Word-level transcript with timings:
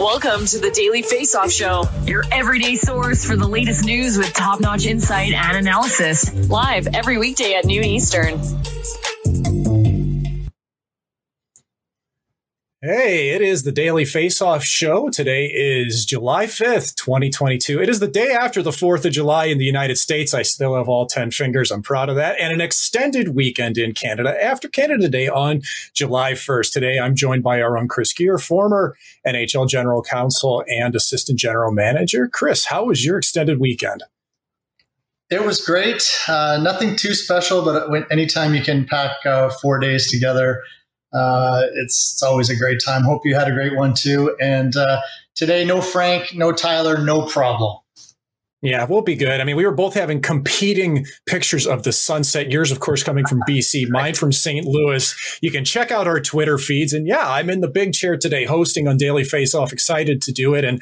Welcome 0.00 0.46
to 0.46 0.58
the 0.58 0.70
Daily 0.70 1.02
Face 1.02 1.34
Off 1.34 1.52
Show, 1.52 1.84
your 2.06 2.24
everyday 2.32 2.76
source 2.76 3.26
for 3.26 3.36
the 3.36 3.46
latest 3.46 3.84
news 3.84 4.16
with 4.16 4.32
top 4.32 4.58
notch 4.58 4.86
insight 4.86 5.34
and 5.34 5.58
analysis. 5.58 6.32
Live 6.48 6.88
every 6.94 7.18
weekday 7.18 7.54
at 7.54 7.66
noon 7.66 7.84
Eastern. 7.84 8.40
Hey, 12.84 13.28
it 13.28 13.40
is 13.40 13.62
the 13.62 13.70
Daily 13.70 14.04
Face 14.04 14.42
Off 14.42 14.64
Show. 14.64 15.08
Today 15.08 15.46
is 15.46 16.04
July 16.04 16.46
5th, 16.46 16.96
2022. 16.96 17.80
It 17.80 17.88
is 17.88 18.00
the 18.00 18.08
day 18.08 18.32
after 18.32 18.60
the 18.60 18.72
4th 18.72 19.04
of 19.04 19.12
July 19.12 19.44
in 19.44 19.58
the 19.58 19.64
United 19.64 19.98
States. 19.98 20.34
I 20.34 20.42
still 20.42 20.74
have 20.74 20.88
all 20.88 21.06
10 21.06 21.30
fingers. 21.30 21.70
I'm 21.70 21.82
proud 21.82 22.08
of 22.08 22.16
that. 22.16 22.40
And 22.40 22.52
an 22.52 22.60
extended 22.60 23.36
weekend 23.36 23.78
in 23.78 23.94
Canada 23.94 24.34
after 24.42 24.66
Canada 24.66 25.08
Day 25.08 25.28
on 25.28 25.62
July 25.94 26.32
1st. 26.32 26.72
Today, 26.72 26.98
I'm 26.98 27.14
joined 27.14 27.44
by 27.44 27.62
our 27.62 27.78
own 27.78 27.86
Chris 27.86 28.12
Gear, 28.12 28.36
former 28.36 28.96
NHL 29.24 29.68
General 29.68 30.02
Counsel 30.02 30.64
and 30.66 30.96
Assistant 30.96 31.38
General 31.38 31.70
Manager. 31.70 32.26
Chris, 32.26 32.64
how 32.64 32.86
was 32.86 33.04
your 33.04 33.16
extended 33.16 33.60
weekend? 33.60 34.02
It 35.30 35.44
was 35.44 35.64
great. 35.64 36.10
Uh, 36.26 36.58
nothing 36.60 36.96
too 36.96 37.14
special, 37.14 37.64
but 37.64 38.10
anytime 38.10 38.56
you 38.56 38.62
can 38.62 38.86
pack 38.86 39.24
uh, 39.24 39.50
four 39.62 39.78
days 39.78 40.10
together, 40.10 40.64
uh, 41.12 41.62
it's, 41.74 42.14
it's 42.14 42.22
always 42.22 42.50
a 42.50 42.56
great 42.56 42.80
time. 42.84 43.02
Hope 43.02 43.22
you 43.24 43.34
had 43.34 43.48
a 43.48 43.52
great 43.52 43.76
one 43.76 43.94
too. 43.94 44.36
And 44.40 44.76
uh, 44.76 45.00
today, 45.34 45.64
no 45.64 45.80
Frank, 45.80 46.34
no 46.34 46.52
Tyler, 46.52 46.98
no 46.98 47.26
problem. 47.26 47.78
Yeah, 48.62 48.86
we'll 48.88 49.02
be 49.02 49.16
good. 49.16 49.40
I 49.40 49.44
mean, 49.44 49.56
we 49.56 49.66
were 49.66 49.74
both 49.74 49.94
having 49.94 50.22
competing 50.22 51.04
pictures 51.26 51.66
of 51.66 51.82
the 51.82 51.90
sunset. 51.90 52.48
Yours, 52.48 52.70
of 52.70 52.78
course, 52.78 53.02
coming 53.02 53.26
from 53.26 53.40
BC, 53.48 53.88
mine 53.88 54.14
from 54.14 54.30
St. 54.30 54.64
Louis. 54.64 55.38
You 55.42 55.50
can 55.50 55.64
check 55.64 55.90
out 55.90 56.06
our 56.06 56.20
Twitter 56.20 56.58
feeds. 56.58 56.92
And 56.92 57.04
yeah, 57.04 57.28
I'm 57.28 57.50
in 57.50 57.60
the 57.60 57.68
big 57.68 57.92
chair 57.92 58.16
today 58.16 58.44
hosting 58.44 58.86
on 58.86 58.96
Daily 58.96 59.24
Face 59.24 59.52
Off. 59.52 59.72
Excited 59.72 60.22
to 60.22 60.32
do 60.32 60.54
it. 60.54 60.64
And 60.64 60.80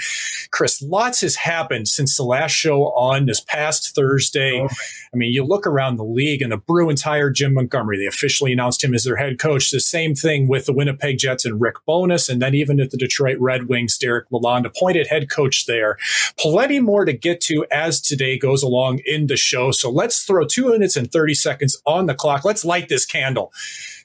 Chris, 0.51 0.83
lots 0.83 1.23
has 1.23 1.37
happened 1.37 1.89
since 1.89 2.19
the 2.19 2.23
last 2.23 2.53
show 2.53 2.89
on 2.89 3.25
this 3.25 3.41
past 3.41 3.95
Thursday. 3.95 4.61
Oh. 4.61 4.69
I 5.15 5.17
mean, 5.17 5.33
you 5.33 5.43
look 5.43 5.67
around 5.67 5.97
the 5.97 6.05
league 6.05 6.43
and 6.43 6.53
the 6.53 6.59
Bruins 6.59 7.03
hired 7.03 7.35
Jim 7.35 7.55
Montgomery. 7.55 7.99
They 7.99 8.07
officially 8.07 8.53
announced 8.53 8.85
him 8.85 8.95
as 8.95 9.05
their 9.05 9.17
head 9.17 9.39
coach. 9.39 9.71
The 9.71 9.81
same 9.81 10.15
thing 10.15 10.49
with 10.49 10.67
the 10.67 10.75
Winnipeg 10.75 11.17
Jets 11.17 11.47
and 11.47 11.59
Rick 11.59 11.77
Bowness. 11.87 12.29
And 12.29 12.43
then 12.43 12.55
even 12.55 12.79
at 12.79 12.91
the 12.91 12.99
Detroit 12.99 13.39
Red 13.41 13.69
Wings, 13.69 13.97
Derek 13.97 14.29
Lalonde 14.29 14.67
appointed 14.67 15.07
head 15.07 15.31
coach 15.31 15.65
there. 15.65 15.97
Plenty 16.39 16.79
more 16.79 17.07
to 17.07 17.15
get 17.15 17.41
to 17.43 17.65
as 17.71 18.01
today 18.01 18.39
goes 18.39 18.63
along 18.63 19.01
in 19.05 19.27
the 19.27 19.37
show. 19.37 19.71
So 19.71 19.91
let's 19.91 20.23
throw 20.23 20.47
two 20.47 20.71
minutes 20.71 20.97
and 20.97 21.11
30 21.11 21.35
seconds 21.35 21.81
on 21.87 22.07
the 22.07 22.15
clock. 22.15 22.45
Let's 22.45 22.65
light 22.65 22.89
this 22.89 23.07
candle. 23.07 23.53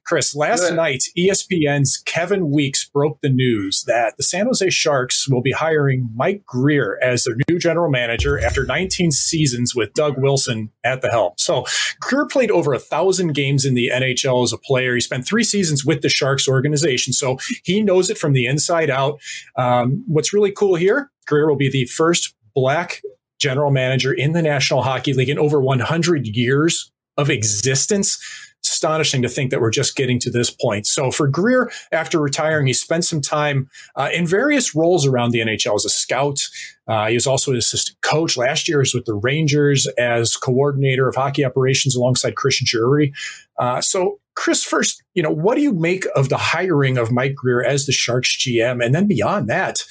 Chris, 0.06 0.36
last 0.36 0.62
Good. 0.62 0.76
night, 0.76 1.04
ESPN's 1.18 1.98
Kevin 2.06 2.52
Weekes 2.52 2.86
broke 2.86 3.22
the 3.22 3.30
news 3.30 3.84
that 3.88 4.18
the 4.18 4.24
San 4.24 4.46
Jose 4.46 4.70
Sharks 4.70 5.28
will 5.28 5.42
be 5.42 5.52
hiring 5.52 6.12
Mike 6.14 6.46
Grier 6.46 7.00
as 7.02 7.24
their 7.24 7.36
new 7.50 7.58
general 7.58 7.90
manager 7.90 8.40
after 8.40 8.66
19 8.66 9.12
seasons 9.12 9.74
with 9.74 9.94
Doug 9.96 10.20
Wilson 10.20 10.70
at 10.84 11.02
the 11.02 11.10
helm. 11.10 11.34
So 11.38 11.66
Grier 12.00 12.28
played 12.28 12.52
over 12.52 12.72
a 12.72 12.80
thousand 12.80 13.34
games 13.34 13.66
in 13.66 13.74
the 13.74 13.90
NHL 13.92 14.44
as 14.44 14.54
a 14.54 14.60
player. 14.60 14.94
He 14.94 15.02
spent 15.02 15.26
three 15.26 15.44
seasons 15.44 15.84
with 15.84 16.04
the 16.04 16.10
Sharks 16.10 16.48
organization, 16.48 17.12
so 17.12 17.40
he 17.64 17.82
knows 17.82 18.12
it 18.12 18.20
from 18.20 18.34
the 18.34 18.46
inside 18.46 18.92
out. 18.92 19.20
Um, 19.56 20.04
what's 20.08 20.34
really 20.34 20.52
cool 20.52 20.76
here, 20.76 21.10
Grier 21.26 21.50
will 21.50 21.56
be 21.56 21.70
the 21.70 21.86
first 21.86 22.36
black 22.54 23.02
general 23.40 23.72
manager 23.72 24.14
in 24.14 24.34
the 24.34 24.42
National 24.42 24.82
Hockey 24.82 25.14
League 25.14 25.30
in 25.30 25.40
over 25.40 25.60
100 25.62 26.28
years 26.28 26.92
of 27.18 27.30
existence. 27.30 28.20
Astonishing 28.64 29.22
to 29.22 29.30
think 29.30 29.52
that 29.52 29.62
we're 29.62 29.70
just 29.70 29.96
getting 29.96 30.20
to 30.22 30.32
this 30.32 30.50
point. 30.50 30.88
So 30.88 31.12
for 31.12 31.28
Grier, 31.28 31.70
after 31.92 32.20
retiring, 32.20 32.66
he 32.66 32.74
spent 32.74 33.06
some 33.06 33.22
time 33.22 33.70
uh, 33.96 34.10
in 34.12 34.26
various 34.26 34.74
roles 34.74 35.06
around 35.06 35.32
the 35.32 35.40
NHL 35.42 35.76
as 35.76 35.86
a 35.86 35.90
scout. 35.90 36.40
Uh, 36.88 37.08
he 37.10 37.14
was 37.14 37.28
also 37.28 37.52
an 37.52 37.58
assistant 37.58 38.02
coach. 38.02 38.38
Last 38.38 38.68
year, 38.68 38.80
he 38.80 38.82
was 38.82 38.96
with 38.96 39.06
the 39.06 39.14
Rangers 39.14 39.86
as 40.00 40.36
coordinator 40.36 41.08
of 41.08 41.14
hockey 41.14 41.46
operations 41.46 41.96
alongside 41.96 42.36
Chris 42.36 42.60
Drury. 42.64 43.14
Uh, 43.60 43.82
so 43.82 44.20
Chris, 44.36 44.64
first, 44.64 45.02
you 45.14 45.24
know, 45.24 45.32
what 45.32 45.56
do 45.56 45.62
you 45.62 45.74
make 45.74 46.06
of 46.16 46.30
the 46.30 46.38
hiring 46.38 46.98
of 46.98 47.12
Mike 47.12 47.36
Grier 47.36 47.64
as 47.64 47.86
the 47.86 47.92
Sharks 47.92 48.36
GM? 48.36 48.84
And 48.84 48.94
then 48.94 49.08
beyond 49.08 49.48
that, 49.50 49.84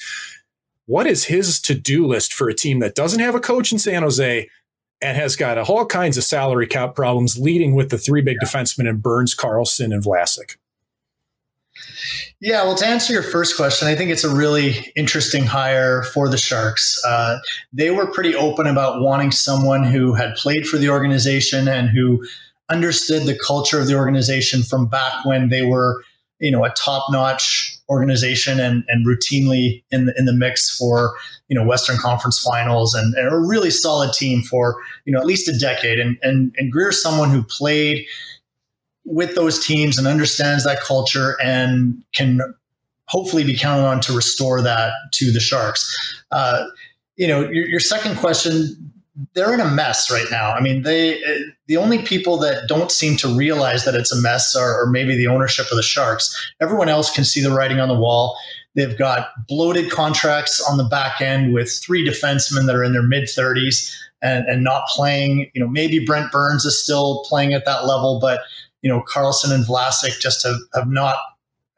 what 0.85 1.07
is 1.07 1.25
his 1.25 1.59
to-do 1.59 2.05
list 2.05 2.33
for 2.33 2.49
a 2.49 2.53
team 2.53 2.79
that 2.79 2.95
doesn't 2.95 3.19
have 3.19 3.35
a 3.35 3.39
coach 3.39 3.71
in 3.71 3.79
San 3.79 4.03
Jose 4.03 4.49
and 5.01 5.17
has 5.17 5.35
got 5.35 5.57
all 5.57 5.85
kinds 5.85 6.17
of 6.17 6.23
salary 6.23 6.67
cap 6.67 6.95
problems, 6.95 7.37
leading 7.37 7.75
with 7.75 7.89
the 7.89 7.97
three 7.97 8.21
big 8.21 8.37
defensemen 8.43 8.89
in 8.89 8.97
Burns, 8.97 9.35
Karlsson, 9.35 9.93
and 9.93 10.03
Vlasic? 10.03 10.57
Yeah, 12.39 12.63
well, 12.63 12.75
to 12.75 12.85
answer 12.85 13.11
your 13.11 13.23
first 13.23 13.57
question, 13.57 13.87
I 13.87 13.95
think 13.95 14.09
it's 14.11 14.23
a 14.23 14.33
really 14.33 14.91
interesting 14.95 15.43
hire 15.43 16.03
for 16.03 16.29
the 16.29 16.37
Sharks. 16.37 17.01
Uh, 17.05 17.37
they 17.73 17.91
were 17.91 18.07
pretty 18.07 18.35
open 18.35 18.67
about 18.67 19.01
wanting 19.01 19.31
someone 19.31 19.83
who 19.83 20.13
had 20.13 20.35
played 20.35 20.67
for 20.67 20.77
the 20.77 20.89
organization 20.89 21.67
and 21.67 21.89
who 21.89 22.25
understood 22.69 23.23
the 23.23 23.37
culture 23.45 23.79
of 23.79 23.87
the 23.87 23.95
organization 23.95 24.63
from 24.63 24.87
back 24.87 25.25
when 25.25 25.49
they 25.49 25.63
were, 25.63 26.03
you 26.39 26.51
know, 26.51 26.63
a 26.63 26.69
top-notch 26.69 27.74
organization 27.89 28.59
and, 28.59 28.83
and 28.87 29.05
routinely 29.05 29.83
in 29.91 30.05
the, 30.05 30.13
in 30.17 30.25
the 30.25 30.33
mix 30.33 30.75
for 30.75 31.15
you 31.47 31.57
know 31.57 31.65
Western 31.65 31.97
Conference 31.97 32.39
Finals 32.39 32.93
and, 32.93 33.13
and 33.15 33.31
a 33.31 33.37
really 33.37 33.69
solid 33.69 34.13
team 34.13 34.41
for 34.41 34.81
you 35.05 35.13
know 35.13 35.19
at 35.19 35.25
least 35.25 35.47
a 35.47 35.57
decade. 35.57 35.99
And 35.99 36.17
and 36.21 36.53
and 36.57 36.71
Grier's 36.71 37.01
someone 37.01 37.29
who 37.29 37.43
played 37.43 38.05
with 39.05 39.35
those 39.35 39.63
teams 39.63 39.97
and 39.97 40.07
understands 40.07 40.63
that 40.63 40.81
culture 40.81 41.37
and 41.41 42.03
can 42.13 42.41
hopefully 43.07 43.43
be 43.43 43.55
counted 43.55 43.85
on 43.85 44.01
to 44.01 44.13
restore 44.13 44.61
that 44.61 44.93
to 45.13 45.31
the 45.31 45.39
Sharks. 45.39 46.23
Uh, 46.31 46.65
you 47.15 47.27
know, 47.27 47.41
your, 47.41 47.67
your 47.67 47.79
second 47.79 48.17
question, 48.17 48.91
they're 49.33 49.53
in 49.53 49.61
a 49.61 49.69
mess 49.69 50.11
right 50.11 50.27
now. 50.29 50.51
I 50.51 50.59
mean, 50.59 50.83
they 50.83 51.21
the 51.67 51.77
only 51.77 52.01
people 52.01 52.37
that 52.37 52.67
don't 52.67 52.91
seem 52.91 53.15
to 53.17 53.27
realize 53.27 53.85
that 53.85 53.95
it's 53.95 54.11
a 54.11 54.21
mess 54.21 54.55
are, 54.55 54.81
are, 54.81 54.87
maybe 54.87 55.15
the 55.15 55.27
ownership 55.27 55.67
of 55.71 55.77
the 55.77 55.83
Sharks. 55.83 56.53
Everyone 56.61 56.89
else 56.89 57.13
can 57.13 57.23
see 57.23 57.41
the 57.41 57.51
writing 57.51 57.79
on 57.79 57.87
the 57.87 57.95
wall. 57.95 58.37
They've 58.75 58.97
got 58.97 59.29
bloated 59.47 59.89
contracts 59.89 60.61
on 60.69 60.77
the 60.77 60.83
back 60.83 61.21
end 61.21 61.53
with 61.53 61.71
three 61.71 62.07
defensemen 62.07 62.65
that 62.65 62.75
are 62.75 62.83
in 62.83 62.91
their 62.91 63.03
mid 63.03 63.23
30s 63.23 63.95
and, 64.21 64.45
and 64.47 64.63
not 64.63 64.85
playing. 64.89 65.49
You 65.53 65.61
know, 65.61 65.69
maybe 65.69 66.05
Brent 66.05 66.31
Burns 66.31 66.65
is 66.65 66.81
still 66.81 67.23
playing 67.25 67.53
at 67.53 67.63
that 67.65 67.85
level, 67.85 68.19
but 68.19 68.41
you 68.81 68.89
know, 68.89 69.01
Karlsson 69.01 69.51
and 69.51 69.65
Vlasic 69.65 70.19
just 70.19 70.45
have, 70.45 70.57
have 70.73 70.89
not 70.89 71.15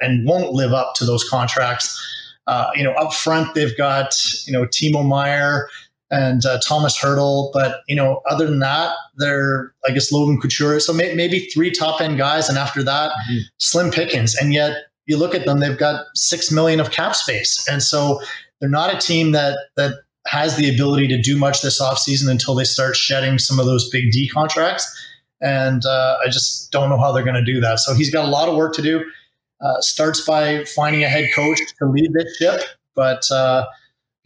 and 0.02 0.28
won't 0.28 0.54
live 0.54 0.74
up 0.74 0.96
to 0.96 1.06
those 1.06 1.28
contracts. 1.28 2.04
Uh, 2.48 2.70
you 2.76 2.84
know, 2.84 2.94
up 2.94 3.14
front 3.14 3.54
they've 3.54 3.78
got 3.78 4.16
you 4.46 4.54
know 4.54 4.66
Timo 4.66 5.06
Meier 5.06 5.68
and 6.10 6.46
uh, 6.46 6.60
Tomas 6.66 6.98
Hertl, 6.98 7.52
but 7.54 7.82
you 7.88 7.96
know, 7.96 8.22
other 8.30 8.48
than 8.48 8.60
that, 8.60 8.96
they're 9.18 9.74
I 9.88 9.92
guess 9.92 10.12
Logan 10.12 10.40
Couture. 10.40 10.80
So 10.80 10.94
may, 10.94 11.14
maybe 11.14 11.42
three 11.54 11.72
top 11.72 12.02
end 12.02 12.18
guys, 12.18 12.50
and 12.50 12.58
after 12.58 12.84
that, 12.84 13.12
mm-hmm. 13.12 13.38
slim 13.58 13.92
pickings. 13.92 14.36
And 14.36 14.54
yet, 14.54 14.78
you 15.06 15.18
look 15.18 15.36
at 15.36 15.46
them; 15.46 15.60
they've 15.60 15.78
got 15.78 16.06
six 16.16 16.52
million 16.52 16.80
of 16.80 16.92
cap 16.92 17.16
space, 17.16 17.68
and 17.70 17.84
so 17.84 18.22
they're 18.60 18.70
not 18.70 18.94
a 18.94 18.98
team 18.98 19.32
that 19.34 19.58
that 19.76 19.96
has 20.28 20.56
the 20.56 20.74
ability 20.74 21.08
to 21.08 21.22
do 21.22 21.38
much 21.38 21.62
this 21.62 21.82
offseason 21.82 22.30
until 22.30 22.54
they 22.56 22.66
start 22.66 22.96
shedding 22.96 23.38
some 23.38 23.60
of 23.60 23.66
those 23.66 23.90
big 23.90 24.12
D 24.12 24.28
contracts. 24.28 24.86
And 25.40 25.86
uh, 25.86 26.18
I 26.26 26.30
just 26.30 26.72
don't 26.72 26.90
know 26.90 26.98
how 26.98 27.12
they're 27.12 27.24
going 27.24 27.36
to 27.36 27.44
do 27.44 27.62
that. 27.62 27.80
So 27.80 27.94
he's 27.94 28.10
got 28.10 28.26
a 28.26 28.28
lot 28.28 28.50
of 28.50 28.56
work 28.56 28.74
to 28.74 28.82
do. 28.82 29.06
Uh, 29.62 29.80
starts 29.82 30.22
by 30.22 30.64
finding 30.66 31.04
a 31.04 31.08
head 31.08 31.30
coach 31.34 31.60
to 31.80 31.86
lead 31.88 32.12
this 32.14 32.36
ship, 32.38 32.62
but 32.96 33.30
uh, 33.32 33.66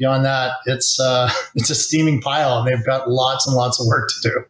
beyond 0.01 0.25
that, 0.25 0.53
it's 0.65 1.00
uh, 1.00 1.30
it's 1.56 1.69
a 1.69 1.75
steaming 1.75 2.19
pile, 2.19 2.57
and 2.59 2.68
they've 2.68 2.86
got 2.86 3.09
lots 3.09 3.48
and 3.48 3.56
lots 3.56 3.80
of 3.80 3.88
work 3.88 4.09
to 4.09 4.30
do 4.30 4.45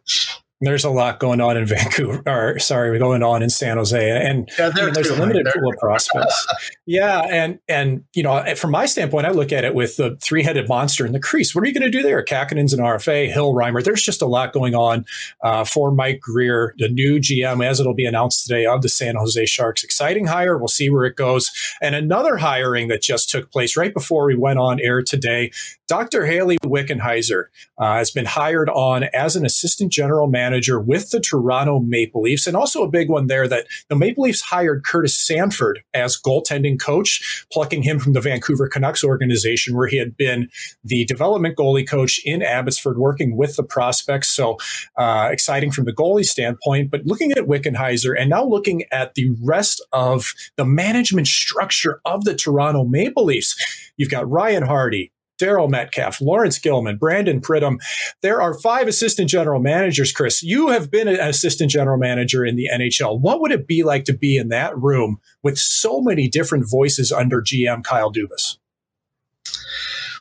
there's 0.62 0.84
a 0.84 0.90
lot 0.90 1.18
going 1.18 1.40
on 1.40 1.56
in 1.56 1.66
Vancouver, 1.72 2.22
or 2.26 2.58
sorry, 2.58 2.98
going 2.98 3.22
on 3.22 3.42
in 3.42 3.50
San 3.50 3.76
Jose, 3.76 4.10
and 4.10 4.48
yeah, 4.58 4.70
I 4.74 4.84
mean, 4.84 4.94
there's 4.94 5.10
a 5.10 5.16
limited 5.16 5.46
pool 5.52 5.72
of 5.72 5.78
prospects. 5.78 6.46
yeah, 6.86 7.20
and 7.20 7.58
and 7.68 8.04
you 8.14 8.22
know, 8.22 8.54
from 8.54 8.70
my 8.70 8.86
standpoint, 8.86 9.26
I 9.26 9.30
look 9.30 9.52
at 9.52 9.64
it 9.64 9.74
with 9.74 9.96
the 9.96 10.16
three-headed 10.22 10.68
monster 10.68 11.04
in 11.04 11.12
the 11.12 11.20
crease. 11.20 11.54
What 11.54 11.64
are 11.64 11.66
you 11.66 11.74
going 11.74 11.90
to 11.90 11.90
do 11.90 12.02
there? 12.02 12.24
Kahkonen's 12.24 12.72
an 12.72 12.80
RFA, 12.80 13.32
Hill 13.32 13.52
Reimer. 13.54 13.82
There's 13.82 14.02
just 14.02 14.22
a 14.22 14.26
lot 14.26 14.52
going 14.52 14.74
on 14.74 15.04
uh, 15.42 15.64
for 15.64 15.90
Mike 15.90 16.20
Grier, 16.20 16.74
the 16.78 16.88
new 16.88 17.18
GM, 17.18 17.64
as 17.64 17.80
it'll 17.80 17.94
be 17.94 18.06
announced 18.06 18.46
today 18.46 18.64
of 18.64 18.82
the 18.82 18.88
San 18.88 19.16
Jose 19.16 19.44
Sharks. 19.46 19.82
Exciting 19.82 20.26
hire. 20.26 20.56
We'll 20.56 20.68
see 20.68 20.90
where 20.90 21.04
it 21.04 21.16
goes. 21.16 21.50
And 21.80 21.94
another 21.94 22.36
hiring 22.36 22.88
that 22.88 23.02
just 23.02 23.30
took 23.30 23.50
place 23.50 23.76
right 23.76 23.92
before 23.92 24.26
we 24.26 24.36
went 24.36 24.58
on 24.58 24.80
air 24.80 25.02
today. 25.02 25.50
Dr. 25.92 26.24
Hayley 26.24 26.56
Wickenheiser 26.64 27.48
uh, 27.76 27.96
has 27.96 28.10
been 28.10 28.24
hired 28.24 28.70
on 28.70 29.04
as 29.12 29.36
an 29.36 29.44
assistant 29.44 29.92
general 29.92 30.26
manager 30.26 30.80
with 30.80 31.10
the 31.10 31.20
Toronto 31.20 31.80
Maple 31.80 32.22
Leafs. 32.22 32.46
And 32.46 32.56
also 32.56 32.82
a 32.82 32.88
big 32.88 33.10
one 33.10 33.26
there 33.26 33.46
that 33.46 33.66
the 33.90 33.94
Maple 33.94 34.24
Leafs 34.24 34.40
hired 34.40 34.86
Curtis 34.86 35.14
Sanford 35.14 35.82
as 35.92 36.18
goaltending 36.18 36.80
coach, 36.80 37.44
plucking 37.52 37.82
him 37.82 37.98
from 37.98 38.14
the 38.14 38.22
Vancouver 38.22 38.68
Canucks 38.68 39.04
organization, 39.04 39.76
where 39.76 39.86
he 39.86 39.98
had 39.98 40.16
been 40.16 40.48
the 40.82 41.04
development 41.04 41.58
goalie 41.58 41.86
coach 41.86 42.18
in 42.24 42.40
Abbotsford, 42.40 42.96
working 42.96 43.36
with 43.36 43.56
the 43.56 43.62
prospects. 43.62 44.30
So 44.30 44.56
uh, 44.96 45.28
exciting 45.30 45.72
from 45.72 45.84
the 45.84 45.92
goalie 45.92 46.24
standpoint. 46.24 46.90
But 46.90 47.04
looking 47.04 47.32
at 47.32 47.46
Wickenheiser 47.46 48.18
and 48.18 48.30
now 48.30 48.46
looking 48.46 48.84
at 48.90 49.14
the 49.14 49.36
rest 49.42 49.84
of 49.92 50.32
the 50.56 50.64
management 50.64 51.26
structure 51.26 52.00
of 52.06 52.24
the 52.24 52.34
Toronto 52.34 52.84
Maple 52.84 53.26
Leafs, 53.26 53.92
you've 53.98 54.08
got 54.08 54.26
Ryan 54.30 54.62
Hardy, 54.62 55.12
Darryl 55.42 55.68
Metcalf, 55.68 56.20
Laurence 56.20 56.58
Gilman, 56.58 56.98
Brandon 56.98 57.40
Pridham. 57.40 57.78
There 58.20 58.40
are 58.40 58.54
five 58.60 58.86
assistant 58.86 59.28
general 59.28 59.60
managers, 59.60 60.12
Chris. 60.12 60.42
You 60.42 60.68
have 60.68 60.90
been 60.90 61.08
an 61.08 61.18
assistant 61.18 61.70
general 61.70 61.98
manager 61.98 62.44
in 62.44 62.56
the 62.56 62.68
NHL. 62.72 63.20
What 63.20 63.40
would 63.40 63.50
it 63.50 63.66
be 63.66 63.82
like 63.82 64.04
to 64.04 64.12
be 64.12 64.36
in 64.36 64.48
that 64.48 64.76
room 64.78 65.20
with 65.42 65.58
so 65.58 66.00
many 66.00 66.28
different 66.28 66.70
voices 66.70 67.10
under 67.10 67.42
GM 67.42 67.82
Kyle 67.82 68.12
Dubas? 68.12 68.58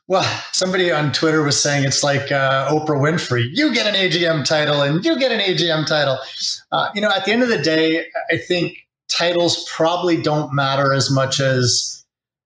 Well, 0.08 0.44
somebody 0.52 0.92
on 0.92 1.14
Twitter 1.14 1.42
was 1.44 1.62
saying 1.62 1.86
it's 1.86 2.04
like 2.04 2.32
uh, 2.32 2.70
Oprah 2.70 3.00
Winfrey. 3.00 3.48
You 3.54 3.74
get 3.74 3.88
an 3.88 3.96
AGM 3.96 4.44
title 4.44 4.82
and 4.82 5.06
you 5.06 5.18
get 5.18 5.32
an 5.32 5.40
AGM 5.40 5.86
title. 5.86 6.18
Uh, 6.72 6.90
you 6.96 7.02
know, 7.02 7.10
at 7.10 7.26
the 7.26 7.32
end 7.32 7.44
of 7.44 7.50
the 7.50 7.62
day, 7.62 8.08
I 8.30 8.38
think 8.38 8.78
titles 9.08 9.70
probably 9.74 10.22
don't 10.22 10.54
matter 10.54 10.94
as 10.94 11.12
much 11.12 11.40
as 11.40 12.01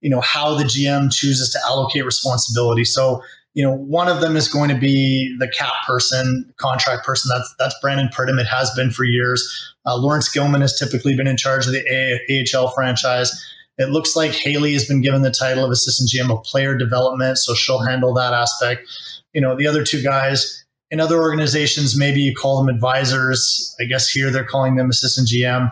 you 0.06 0.12
know 0.12 0.22
how 0.22 0.54
the 0.54 0.66
GM 0.66 1.12
chooses 1.12 1.50
to 1.50 1.60
allocate 1.66 2.06
responsibility. 2.06 2.84
So 2.84 3.24
you 3.56 3.63
know 3.63 3.74
one 3.74 4.07
of 4.07 4.22
them 4.22 4.36
is 4.36 4.48
going 4.48 4.69
to 4.69 4.78
be 4.78 5.36
the 5.40 5.48
cap 5.48 5.74
person, 5.88 6.46
contract 6.57 7.04
person. 7.04 7.31
That's 7.34 7.56
that's 7.57 7.75
Brandon 7.81 8.07
Pridham. 8.13 8.40
It 8.40 8.46
has 8.46 8.69
been 8.75 8.92
for 8.92 9.04
years. 9.04 9.42
Uh, 9.84 9.98
Laurence 9.98 10.30
Gilman 10.30 10.62
has 10.62 10.78
typically 10.78 11.16
been 11.16 11.25
in 11.25 11.38
charge 11.38 11.66
of 11.66 11.74
the 11.74 11.84
A- 11.92 12.56
AHL 12.56 12.68
franchise. 12.75 13.31
It 13.80 13.90
looks 13.90 14.16
like 14.16 14.31
Hayley 14.31 14.74
has 14.74 14.86
been 14.86 15.02
given 15.02 15.24
the 15.24 15.31
title 15.31 15.66
of 15.66 15.72
assistant 15.72 16.12
GM 16.12 16.31
of 16.31 16.44
player 16.44 16.78
development, 16.78 17.40
so 17.40 17.56
she'll 17.56 17.80
handle 17.80 18.13
that 18.13 18.31
aspect. 18.31 18.88
You 19.34 19.42
know, 19.42 19.57
the 19.57 19.66
other 19.66 19.84
two 19.84 20.04
guys 20.04 20.63
in 20.92 21.00
other 21.00 21.19
organizations, 21.19 21.98
maybe 21.98 22.22
you 22.22 22.36
call 22.36 22.63
them 22.63 22.74
advisors. 22.74 23.75
I 23.81 23.86
guess 23.86 24.07
here 24.07 24.30
they're 24.30 24.46
calling 24.46 24.75
them 24.75 24.92
assistant 24.92 25.30
GM. 25.30 25.72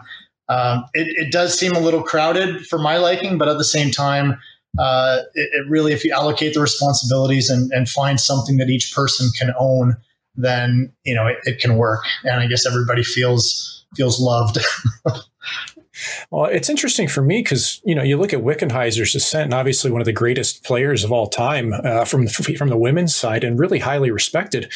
Um, 0.50 0.86
it, 0.94 1.08
it, 1.28 1.32
does 1.32 1.58
seem 1.58 1.72
a 1.72 1.80
little 1.80 2.04
crowded 2.04 2.68
for 2.68 2.78
my 2.78 2.98
liking, 2.98 3.38
but 3.38 3.48
at 3.48 3.58
the 3.58 3.64
same 3.64 3.92
time, 3.92 4.38
uh, 4.78 5.20
it, 5.36 5.50
it, 5.54 5.70
really, 5.70 5.94
if 5.94 6.04
you 6.04 6.12
allocate 6.12 6.54
the 6.54 6.60
responsibilities 6.60 7.50
and, 7.50 7.72
and, 7.72 7.88
find 7.88 8.20
something 8.20 8.58
that 8.58 8.70
each 8.70 8.94
person 8.94 9.30
can 9.38 9.54
own, 9.58 9.96
then 10.36 10.92
you 11.06 11.14
know 11.14 11.28
it, 11.28 11.38
it 11.44 11.60
can 11.60 11.78
work. 11.78 12.04
And 12.24 12.42
I 12.42 12.48
guess 12.48 12.66
everybody 12.66 13.04
feels 13.04 13.86
feels 13.96 14.20
loved. 14.20 14.58
Well, 16.32 16.46
it's 16.46 16.70
interesting 16.70 17.08
for 17.08 17.22
me 17.22 17.42
because 17.42 17.80
you 17.86 17.94
know 17.94 18.04
you 18.04 18.18
look 18.18 18.34
at 18.34 18.42
Wickenheiser's 18.42 19.16
ascent, 19.16 19.46
and 19.46 19.54
obviously 19.54 19.92
one 19.92 20.02
of 20.02 20.06
the 20.06 20.12
greatest 20.12 20.64
players 20.64 21.04
of 21.04 21.12
all 21.12 21.28
time 21.28 21.72
uh, 21.72 22.04
from 22.06 22.28
from 22.28 22.70
the 22.70 22.78
women's 22.78 23.16
side, 23.16 23.44
and 23.44 23.60
really 23.60 23.80
highly 23.80 24.10
respected 24.10 24.72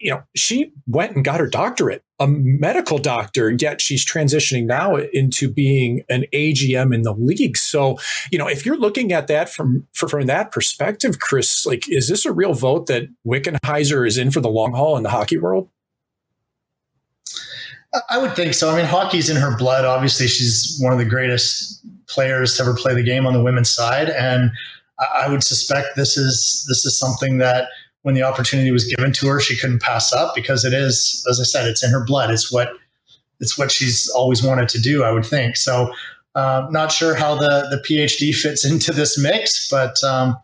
you 0.00 0.10
know, 0.10 0.22
she 0.34 0.72
went 0.86 1.14
and 1.14 1.24
got 1.24 1.40
her 1.40 1.46
doctorate, 1.46 2.02
a 2.18 2.26
medical 2.26 2.98
doctor, 2.98 3.50
yet 3.50 3.82
she's 3.82 4.04
transitioning 4.04 4.64
now 4.64 4.96
into 4.96 5.52
being 5.52 6.02
an 6.08 6.24
AGM 6.32 6.94
in 6.94 7.02
the 7.02 7.12
league. 7.12 7.56
So, 7.58 7.98
you 8.32 8.38
know, 8.38 8.48
if 8.48 8.64
you're 8.64 8.78
looking 8.78 9.12
at 9.12 9.26
that 9.26 9.50
from 9.50 9.86
from 9.94 10.26
that 10.26 10.52
perspective, 10.52 11.20
Chris, 11.20 11.66
like, 11.66 11.84
is 11.88 12.08
this 12.08 12.24
a 12.24 12.32
real 12.32 12.54
vote 12.54 12.86
that 12.86 13.08
Wickenheiser 13.26 14.06
is 14.06 14.16
in 14.16 14.30
for 14.30 14.40
the 14.40 14.48
long 14.48 14.72
haul 14.72 14.96
in 14.96 15.02
the 15.02 15.10
hockey 15.10 15.36
world? 15.36 15.68
I 18.08 18.18
would 18.18 18.34
think 18.34 18.54
so. 18.54 18.70
I 18.70 18.76
mean, 18.76 18.86
hockey's 18.86 19.28
in 19.28 19.36
her 19.36 19.56
blood. 19.56 19.84
Obviously, 19.84 20.28
she's 20.28 20.78
one 20.80 20.92
of 20.92 20.98
the 20.98 21.04
greatest 21.04 21.84
players 22.08 22.56
to 22.56 22.62
ever 22.62 22.74
play 22.74 22.94
the 22.94 23.02
game 23.02 23.26
on 23.26 23.34
the 23.34 23.42
women's 23.42 23.70
side, 23.70 24.08
and 24.08 24.50
I 25.14 25.28
would 25.28 25.42
suspect 25.42 25.88
this 25.96 26.16
is 26.16 26.64
this 26.68 26.86
is 26.86 26.98
something 26.98 27.38
that 27.38 27.68
when 28.02 28.14
the 28.14 28.22
opportunity 28.22 28.70
was 28.70 28.84
given 28.84 29.12
to 29.12 29.26
her, 29.28 29.40
she 29.40 29.56
couldn't 29.56 29.82
pass 29.82 30.12
up 30.12 30.34
because 30.34 30.64
it 30.64 30.72
is, 30.72 31.24
as 31.28 31.38
I 31.40 31.44
said, 31.44 31.66
it's 31.66 31.84
in 31.84 31.90
her 31.90 32.04
blood. 32.04 32.30
It's 32.30 32.50
what 32.50 32.72
it's 33.40 33.58
what 33.58 33.72
she's 33.72 34.08
always 34.10 34.42
wanted 34.42 34.68
to 34.70 34.80
do. 34.80 35.02
I 35.02 35.10
would 35.10 35.24
think 35.24 35.56
so. 35.56 35.92
Uh, 36.34 36.66
not 36.70 36.92
sure 36.92 37.14
how 37.14 37.34
the 37.34 37.68
the 37.70 37.82
PhD 37.88 38.34
fits 38.34 38.64
into 38.70 38.92
this 38.92 39.18
mix, 39.18 39.68
but 39.68 40.02
um, 40.04 40.36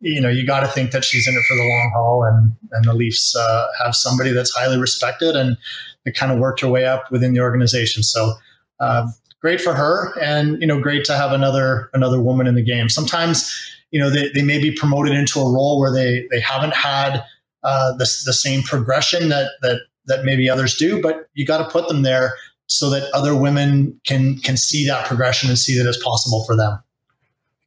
you 0.00 0.20
know 0.20 0.28
you 0.28 0.46
got 0.46 0.60
to 0.60 0.68
think 0.68 0.90
that 0.90 1.04
she's 1.04 1.28
in 1.28 1.34
it 1.34 1.42
for 1.48 1.56
the 1.56 1.62
long 1.62 1.92
haul, 1.94 2.24
and 2.24 2.52
and 2.72 2.84
the 2.84 2.94
Leafs 2.94 3.36
uh, 3.36 3.66
have 3.82 3.94
somebody 3.94 4.32
that's 4.32 4.50
highly 4.54 4.78
respected 4.78 5.36
and 5.36 5.56
that 6.04 6.14
kind 6.14 6.32
of 6.32 6.38
worked 6.38 6.60
her 6.60 6.68
way 6.68 6.84
up 6.84 7.10
within 7.10 7.32
the 7.32 7.40
organization. 7.40 8.02
So. 8.02 8.34
Uh, 8.80 9.08
great 9.40 9.60
for 9.60 9.74
her 9.74 10.12
and 10.20 10.60
you 10.60 10.66
know 10.66 10.80
great 10.80 11.04
to 11.04 11.16
have 11.16 11.32
another 11.32 11.90
another 11.94 12.20
woman 12.20 12.46
in 12.46 12.54
the 12.54 12.62
game 12.62 12.88
sometimes 12.88 13.77
you 13.90 14.00
know, 14.00 14.10
they, 14.10 14.28
they 14.34 14.42
may 14.42 14.58
be 14.58 14.72
promoted 14.72 15.14
into 15.14 15.40
a 15.40 15.50
role 15.50 15.78
where 15.80 15.92
they, 15.92 16.26
they 16.30 16.40
haven't 16.40 16.74
had 16.74 17.22
uh, 17.62 17.92
the, 17.92 18.04
the 18.24 18.32
same 18.32 18.62
progression 18.62 19.28
that, 19.28 19.50
that, 19.62 19.80
that 20.06 20.24
maybe 20.24 20.48
others 20.48 20.76
do, 20.76 21.00
but 21.00 21.28
you 21.34 21.46
got 21.46 21.58
to 21.58 21.70
put 21.70 21.88
them 21.88 22.02
there 22.02 22.34
so 22.66 22.90
that 22.90 23.10
other 23.14 23.34
women 23.34 23.98
can, 24.04 24.38
can 24.38 24.56
see 24.56 24.86
that 24.86 25.06
progression 25.06 25.48
and 25.48 25.58
see 25.58 25.78
that 25.78 25.88
it's 25.88 26.02
possible 26.02 26.44
for 26.44 26.56
them 26.56 26.78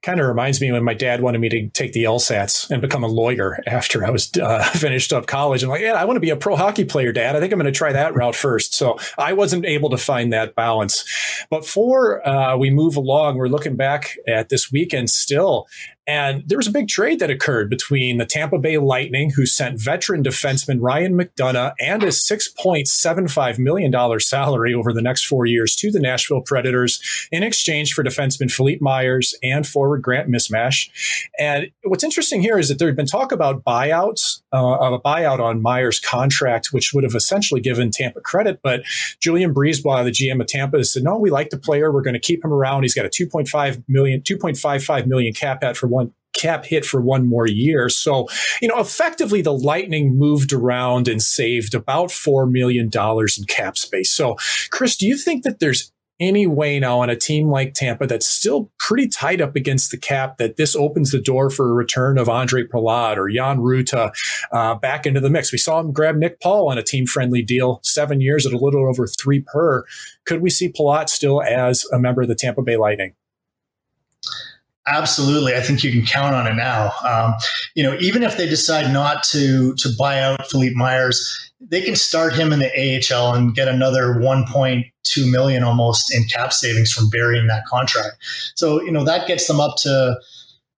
kind 0.02 0.20
of 0.20 0.28
reminds 0.28 0.60
me 0.60 0.72
when 0.72 0.84
my 0.84 0.96
dad 0.96 1.22
wanted 1.22 1.40
me 1.40 1.50
to 1.50 1.70
take 1.70 1.94
the 1.94 2.04
LSATs 2.04 2.70
and 2.72 2.82
become 2.82 3.04
a 3.04 3.08
lawyer 3.08 3.60
after 3.68 4.04
I 4.06 4.10
was 4.10 4.32
uh, 4.38 4.64
finished 4.74 5.14
up 5.14 5.28
college. 5.28 5.64
I'm 5.64 5.70
like, 5.70 5.82
yeah, 5.82 5.94
I 5.94 6.06
want 6.06 6.16
to 6.16 6.22
be 6.22 6.32
a 6.32 6.36
pro 6.36 6.56
hockey 6.56 6.86
player, 6.86 7.12
Dad. 7.12 7.36
I 7.36 7.40
think 7.40 7.54
I'm 7.54 7.60
going 7.60 7.72
to 7.72 7.78
try 7.78 7.94
that 7.94 8.16
route 8.16 8.36
first. 8.36 8.74
So 8.74 8.98
I 9.18 9.34
wasn't 9.34 9.66
able 9.66 9.90
to 9.92 9.98
find 9.98 10.34
that 10.34 10.56
balance. 10.56 11.06
But 11.50 11.62
before 11.62 12.28
uh, 12.28 12.58
we 12.58 12.72
move 12.72 12.96
along, 12.96 13.38
we're 13.38 13.48
looking 13.48 13.76
back 13.76 14.18
at 14.28 14.50
this 14.50 14.72
weekend 14.72 15.10
still. 15.10 15.68
And 16.08 16.44
there 16.48 16.58
was 16.58 16.68
a 16.68 16.72
big 16.72 16.88
trade 16.88 17.20
that 17.20 17.30
occurred 17.30 17.70
between 17.70 18.18
the 18.18 18.26
Tampa 18.26 18.58
Bay 18.58 18.78
Lightning, 18.80 19.32
who 19.32 19.46
sent 19.46 19.80
veteran 19.80 20.24
defenseman 20.24 20.80
Ryan 20.82 21.16
McDonagh 21.16 21.74
and 21.80 22.02
his 22.02 22.26
$6.75 22.28 23.60
million 23.60 24.20
salary 24.20 24.74
over 24.74 24.92
the 24.94 25.02
next 25.02 25.26
four 25.26 25.46
years 25.46 25.76
to 25.76 25.92
the 25.92 26.00
Nashville 26.00 26.42
Predators 26.42 27.02
in 27.32 27.44
exchange 27.44 27.94
for 27.94 28.04
defenseman 28.04 28.52
Philippe 28.52 28.80
Myers 28.82 29.36
and 29.44 29.68
forward 29.68 30.02
Grant 30.02 30.28
Mismash. 30.28 30.90
And 31.38 31.68
what's 31.84 32.04
interesting 32.04 32.42
here 32.42 32.58
is 32.58 32.70
that 32.70 32.80
there 32.80 32.88
had 32.88 32.98
been 32.98 33.06
talk 33.06 33.32
about 33.32 33.64
buyouts, 33.64 34.42
uh, 34.52 34.78
of 34.78 34.94
a 34.94 35.00
buyout 35.00 35.40
on 35.40 35.62
Myers' 35.62 36.00
contract, 36.00 36.70
which 36.72 36.94
would 36.94 37.04
have 37.04 37.16
essentially 37.16 37.62
given 37.62 37.92
Tampa 37.92 38.22
credit. 38.22 38.60
But 38.64 38.84
Julien 39.20 39.54
BriseBois, 39.54 40.04
the 40.04 40.12
GM 40.12 40.42
of 40.42 40.48
Tampa, 40.48 40.84
said, 40.84 41.04
no, 41.04 41.18
we 41.18 41.30
like 41.30 41.52
the 41.52 41.58
player. 41.58 41.92
We're 41.92 42.02
going 42.02 42.16
to 42.16 42.20
keep 42.20 42.44
him 42.44 42.52
around. 42.52 42.82
He's 42.82 42.96
got 42.96 43.06
a 43.06 43.10
2.5 43.10 43.84
million, 43.88 44.22
2.55 44.22 45.06
million 45.06 45.34
cap 45.34 45.62
for 45.76 45.88
one 45.88 45.91
cap 46.34 46.66
hit 46.66 46.86
for 46.86 47.02
one 47.02 47.28
more 47.28 47.48
year. 47.48 47.90
So, 47.90 48.28
you 48.62 48.68
know, 48.68 48.80
effectively 48.80 49.42
the 49.42 49.54
Lightning 49.54 50.18
moved 50.18 50.54
around 50.54 51.08
and 51.08 51.22
saved 51.22 51.74
about 51.74 52.10
$4 52.10 52.50
million 52.50 52.90
in 52.94 53.44
cap 53.48 53.78
space. 53.78 54.12
So, 54.12 54.36
Chris, 54.72 54.96
do 54.96 55.06
you 55.06 55.18
think 55.18 55.44
that 55.44 55.60
there's 55.60 55.92
any 56.22 56.46
way 56.46 56.80
now 56.80 57.00
on 57.00 57.10
a 57.10 57.16
team 57.16 57.50
like 57.50 57.74
Tampa 57.74 58.06
that's 58.06 58.28
still 58.28 58.72
pretty 58.78 59.08
tight 59.08 59.42
up 59.42 59.56
against 59.56 59.90
the 59.90 59.98
cap 59.98 60.38
that 60.38 60.56
this 60.56 60.76
opens 60.76 61.12
the 61.12 61.20
door 61.20 61.50
for 61.50 61.70
a 61.70 61.74
return 61.74 62.20
of 62.20 62.30
Andre 62.30 62.64
Palat 62.64 63.18
or 63.18 63.28
Jan 63.28 63.58
Rutta 63.58 64.14
uh, 64.52 64.76
back 64.76 65.08
into 65.08 65.20
the 65.20 65.32
mix. 65.32 65.52
We 65.52 65.58
saw 65.58 65.80
him 65.80 65.92
grab 65.92 66.16
Nick 66.16 66.40
Paul 66.40 66.70
on 66.70 66.78
a 66.78 66.84
team 66.84 67.08
friendly 67.08 67.42
deal, 67.42 67.82
seven 67.84 68.22
years 68.22 68.46
at 68.46 68.54
a 68.54 68.58
little 68.58 68.88
over 68.88 69.08
three 69.08 69.42
per. 69.42 69.84
Could 70.26 70.42
we 70.42 70.52
see 70.52 70.72
Palat 70.72 71.10
still 71.10 71.42
as 71.42 71.86
a 71.92 71.98
member 71.98 72.22
of 72.22 72.28
the 72.28 72.36
Tampa 72.36 72.62
Bay 72.62 72.78
Lightning? 72.78 73.16
Absolutely, 74.88 75.56
I 75.56 75.62
think 75.62 75.84
you 75.84 75.92
can 75.92 76.06
count 76.06 76.34
on 76.34 76.48
it 76.48 76.56
now. 76.56 76.92
Um, 77.08 77.36
you 77.76 77.84
know, 77.84 77.96
even 78.00 78.24
if 78.24 78.38
they 78.38 78.48
decide 78.48 78.92
not 78.92 79.24
to 79.26 79.76
to 79.76 79.90
buy 79.98 80.20
out 80.20 80.48
Philippe 80.48 80.76
Myers, 80.76 81.52
they 81.60 81.82
can 81.82 81.96
start 81.96 82.34
him 82.34 82.52
in 82.52 82.60
the 82.60 82.72
AHL 83.14 83.36
and 83.36 83.54
get 83.54 83.68
another 83.68 84.16
1.2 84.16 85.32
million 85.32 85.64
almost 85.64 86.14
in 86.14 86.24
cap 86.24 86.52
savings 86.52 86.92
from 86.92 87.10
burying 87.10 87.46
that 87.48 87.64
contract. 87.66 88.18
So 88.56 88.82
you 88.82 88.92
know 88.92 89.04
that 89.04 89.28
gets 89.28 89.46
them 89.48 89.60
up 89.60 89.76
to 89.84 90.20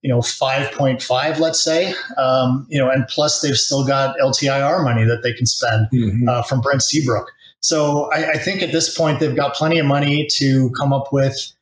you 0.02 0.10
know 0.10 0.20
5.5 0.20 1.40
let's 1.40 1.64
say 1.64 1.94
um, 2.18 2.68
you 2.70 2.78
know 2.78 2.90
and 2.90 3.08
plus 3.08 3.42
they've 3.42 3.58
still 3.58 3.88
got 3.88 4.16
ltir 4.18 4.84
money 4.84 5.06
that 5.06 5.24
they 5.24 5.34
can 5.34 5.46
spend 5.46 5.88
mm-hmm. 5.94 6.28
uh, 6.28 6.44
from 6.44 6.62
brent 6.62 6.84
seabrook 6.84 7.32
so 7.62 8.12
I, 8.12 8.32
I, 8.32 8.38
think 8.38 8.62
at 8.62 8.74
this 8.74 8.96
point 8.96 9.22
they've 9.22 9.36
got 9.36 9.54
plenty 9.56 9.80
of 9.80 9.86
money 9.86 10.28
to 10.34 10.70
come 10.72 10.92
up 10.92 11.14
with 11.14 11.54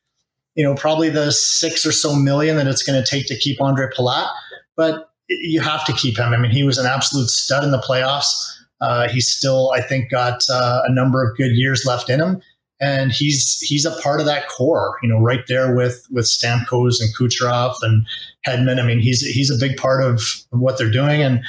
you 0.54 0.64
know, 0.64 0.74
probably 0.74 1.08
the 1.08 1.30
six 1.32 1.86
or 1.86 1.92
so 1.92 2.14
million 2.14 2.56
that 2.56 2.66
it's 2.66 2.82
going 2.82 3.02
to 3.02 3.08
take 3.08 3.26
to 3.26 3.36
keep 3.36 3.60
Andre 3.60 3.86
Palat, 3.96 4.28
but 4.76 5.10
you 5.28 5.60
have 5.60 5.84
to 5.86 5.92
keep 5.92 6.18
him. 6.18 6.32
I 6.32 6.36
mean, 6.36 6.50
he 6.50 6.62
was 6.62 6.78
an 6.78 6.86
absolute 6.86 7.28
stud 7.28 7.64
in 7.64 7.70
the 7.70 7.78
playoffs. 7.78 8.32
Uh, 8.80 9.08
he's 9.08 9.28
still, 9.28 9.70
I 9.72 9.80
think, 9.80 10.10
got 10.10 10.42
uh, 10.50 10.82
a 10.86 10.92
number 10.92 11.24
of 11.24 11.36
good 11.36 11.52
years 11.52 11.84
left 11.86 12.10
in 12.10 12.20
him, 12.20 12.42
and 12.80 13.12
he's 13.12 13.60
he's 13.60 13.84
a 13.84 13.92
part 14.02 14.18
of 14.20 14.26
that 14.26 14.48
core. 14.48 14.98
You 15.02 15.08
know, 15.08 15.20
right 15.20 15.44
there 15.46 15.74
with 15.74 16.06
with 16.10 16.26
Stamkos 16.26 17.00
and 17.00 17.14
Kucherov 17.16 17.76
and 17.82 18.06
Hedman. 18.46 18.80
I 18.80 18.86
mean, 18.86 18.98
he's 18.98 19.20
he's 19.20 19.50
a 19.50 19.58
big 19.58 19.76
part 19.76 20.02
of, 20.02 20.20
what 20.50 20.78
they're 20.78 20.90
doing, 20.90 21.22
and 21.22 21.42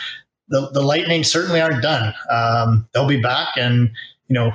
the 0.49 0.69
the 0.71 0.81
Lightning 0.81 1.23
certainly 1.23 1.59
aren't 1.59 1.81
done. 1.81 2.13
Um, 2.31 2.87
they'll 2.93 3.07
be 3.07 3.21
back, 3.21 3.49
and 3.57 3.89
you 4.27 4.35
know, 4.35 4.53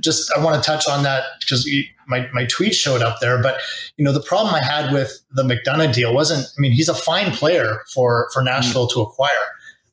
just 0.00 0.32
I 0.36 0.42
want 0.42 0.62
to 0.62 0.66
touch 0.66 0.88
on 0.88 1.02
that 1.02 1.24
because 1.40 1.68
my, 2.06 2.28
my 2.32 2.46
tweet 2.46 2.74
showed 2.74 3.02
up 3.02 3.18
there. 3.20 3.42
But 3.42 3.60
you 3.96 4.04
know, 4.04 4.12
the 4.12 4.22
problem 4.22 4.54
I 4.54 4.64
had 4.64 4.92
with 4.92 5.20
the 5.32 5.42
McDonagh 5.42 5.92
deal 5.92 6.14
wasn't. 6.14 6.46
I 6.46 6.60
mean, 6.60 6.72
he's 6.72 6.88
a 6.88 6.94
fine 6.94 7.32
player 7.32 7.82
for 7.92 8.28
for 8.32 8.42
Nashville 8.42 8.86
mm-hmm. 8.86 9.00
to 9.00 9.06
acquire, 9.06 9.30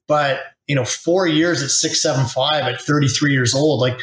but 0.08 0.42
you 0.68 0.76
know, 0.76 0.86
four 0.86 1.28
years 1.28 1.62
at 1.62 1.70
six 1.70 2.02
seven 2.02 2.26
five 2.26 2.64
at 2.64 2.82
thirty 2.82 3.08
three 3.08 3.32
years 3.32 3.54
old, 3.54 3.82
like 3.82 4.00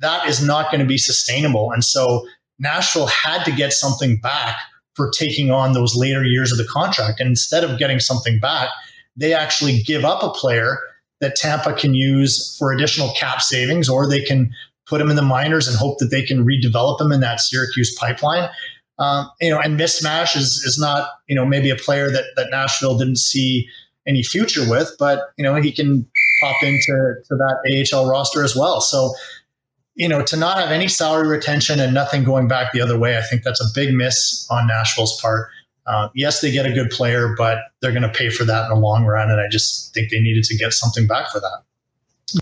that 0.00 0.28
is 0.28 0.44
not 0.44 0.70
going 0.70 0.80
to 0.80 0.86
be 0.86 0.98
sustainable. 0.98 1.70
And 1.72 1.84
so 1.84 2.26
Nashville 2.58 3.06
had 3.06 3.44
to 3.44 3.52
get 3.52 3.72
something 3.72 4.18
back 4.20 4.56
for 4.94 5.10
taking 5.10 5.50
on 5.50 5.72
those 5.72 5.94
later 5.94 6.24
years 6.24 6.50
of 6.50 6.58
the 6.58 6.64
contract. 6.64 7.20
And 7.20 7.28
instead 7.28 7.62
of 7.62 7.78
getting 7.78 8.00
something 8.00 8.40
back, 8.40 8.68
they 9.16 9.32
actually 9.32 9.82
give 9.82 10.04
up 10.04 10.22
a 10.22 10.30
player 10.30 10.78
that 11.20 11.36
Tampa 11.36 11.72
can 11.72 11.94
use 11.94 12.56
for 12.58 12.72
additional 12.72 13.12
cap 13.14 13.40
savings, 13.40 13.88
or 13.88 14.08
they 14.08 14.22
can 14.22 14.52
put 14.88 15.00
him 15.00 15.10
in 15.10 15.16
the 15.16 15.22
minors 15.22 15.68
and 15.68 15.76
hope 15.76 15.98
that 15.98 16.10
they 16.10 16.22
can 16.22 16.44
redevelop 16.44 17.00
him 17.00 17.12
in 17.12 17.20
that 17.20 17.40
Syracuse 17.40 17.94
pipeline. 17.94 18.48
Um, 18.98 19.30
you 19.40 19.50
know, 19.50 19.60
and 19.60 19.78
Mismash 19.78 20.36
is 20.36 20.62
is 20.64 20.78
not 20.78 21.10
you 21.28 21.36
know 21.36 21.44
maybe 21.44 21.70
a 21.70 21.76
player 21.76 22.10
that 22.10 22.24
that 22.36 22.48
Nashville 22.50 22.98
didn't 22.98 23.18
see 23.18 23.68
any 24.06 24.22
future 24.22 24.68
with, 24.68 24.90
but 24.98 25.30
you 25.36 25.44
know 25.44 25.54
he 25.54 25.70
can 25.70 26.08
pop 26.40 26.56
into 26.62 27.14
to 27.26 27.36
that 27.36 27.88
AHL 27.92 28.08
roster 28.08 28.42
as 28.42 28.56
well. 28.56 28.80
So 28.80 29.14
you 29.94 30.08
know 30.08 30.22
to 30.22 30.36
not 30.36 30.58
have 30.58 30.70
any 30.70 30.88
salary 30.88 31.28
retention 31.28 31.78
and 31.78 31.94
nothing 31.94 32.24
going 32.24 32.48
back 32.48 32.72
the 32.72 32.80
other 32.80 32.98
way, 32.98 33.16
I 33.16 33.22
think 33.22 33.44
that's 33.44 33.60
a 33.60 33.68
big 33.74 33.94
miss 33.94 34.46
on 34.50 34.66
Nashville's 34.66 35.20
part. 35.20 35.48
Uh, 35.86 36.08
yes, 36.14 36.40
they 36.40 36.50
get 36.50 36.66
a 36.66 36.72
good 36.72 36.90
player, 36.90 37.34
but 37.38 37.58
they're 37.80 37.92
going 37.92 38.02
to 38.02 38.10
pay 38.10 38.28
for 38.28 38.44
that 38.44 38.64
in 38.64 38.68
the 38.68 38.76
long 38.76 39.06
run, 39.06 39.30
and 39.30 39.40
I 39.40 39.48
just 39.48 39.94
think 39.94 40.10
they 40.10 40.20
needed 40.20 40.44
to 40.44 40.56
get 40.56 40.74
something 40.74 41.06
back 41.06 41.30
for 41.30 41.40
that. 41.40 41.62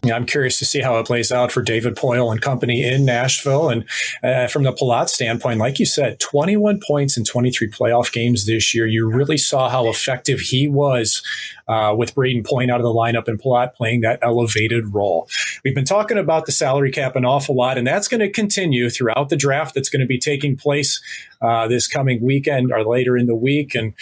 Yeah, 0.03 0.17
I'm 0.17 0.27
curious 0.27 0.59
to 0.59 0.65
see 0.65 0.81
how 0.81 0.99
it 0.99 1.07
plays 1.07 1.31
out 1.31 1.53
for 1.53 1.63
David 1.63 1.95
Poile 1.95 2.33
and 2.33 2.43
company 2.43 2.85
in 2.85 3.05
Nashville. 3.05 3.69
And 3.69 3.85
uh, 4.23 4.49
from 4.49 4.65
the 4.65 4.73
Palat 4.73 5.09
standpoint, 5.09 5.61
like 5.61 5.79
you 5.79 5.87
said, 5.87 6.19
21 6.19 6.81
points 6.85 7.17
in 7.17 7.25
23 7.25 7.71
playoff 7.71 8.13
games 8.13 8.47
this 8.47 8.75
year. 8.75 8.87
You 8.87 9.09
really 9.09 9.39
saw 9.39 9.69
how 9.69 9.89
effective 9.89 10.41
he 10.41 10.67
was 10.67 11.23
uh, 11.69 11.95
with 11.97 12.17
Brayden 12.17 12.45
Point 12.45 12.71
out 12.71 12.81
of 12.81 12.85
the 12.85 12.93
lineup 12.93 13.29
and 13.29 13.41
Palat 13.41 13.75
playing 13.75 14.01
that 14.01 14.19
elevated 14.23 14.93
role. 14.93 15.29
We've 15.65 15.75
been 15.75 15.85
talking 15.85 16.19
about 16.19 16.47
the 16.47 16.53
salary 16.53 16.91
cap 16.91 17.15
an 17.15 17.25
awful 17.25 17.55
lot, 17.55 17.79
and 17.79 17.87
that's 17.87 18.09
going 18.09 18.21
to 18.21 18.31
continue 18.31 18.91
throughout 18.91 19.29
the 19.29 19.37
draft 19.37 19.75
that's 19.75 19.89
going 19.89 20.01
to 20.01 20.07
be 20.07 20.19
taking 20.19 20.57
place 20.57 21.01
uh, 21.41 21.69
this 21.69 21.89
coming 21.89 22.23
weekend 22.23 22.73
or 22.73 22.85
later 22.85 23.17
in 23.17 23.27
the 23.27 23.35
week. 23.35 23.75
And 23.75 23.93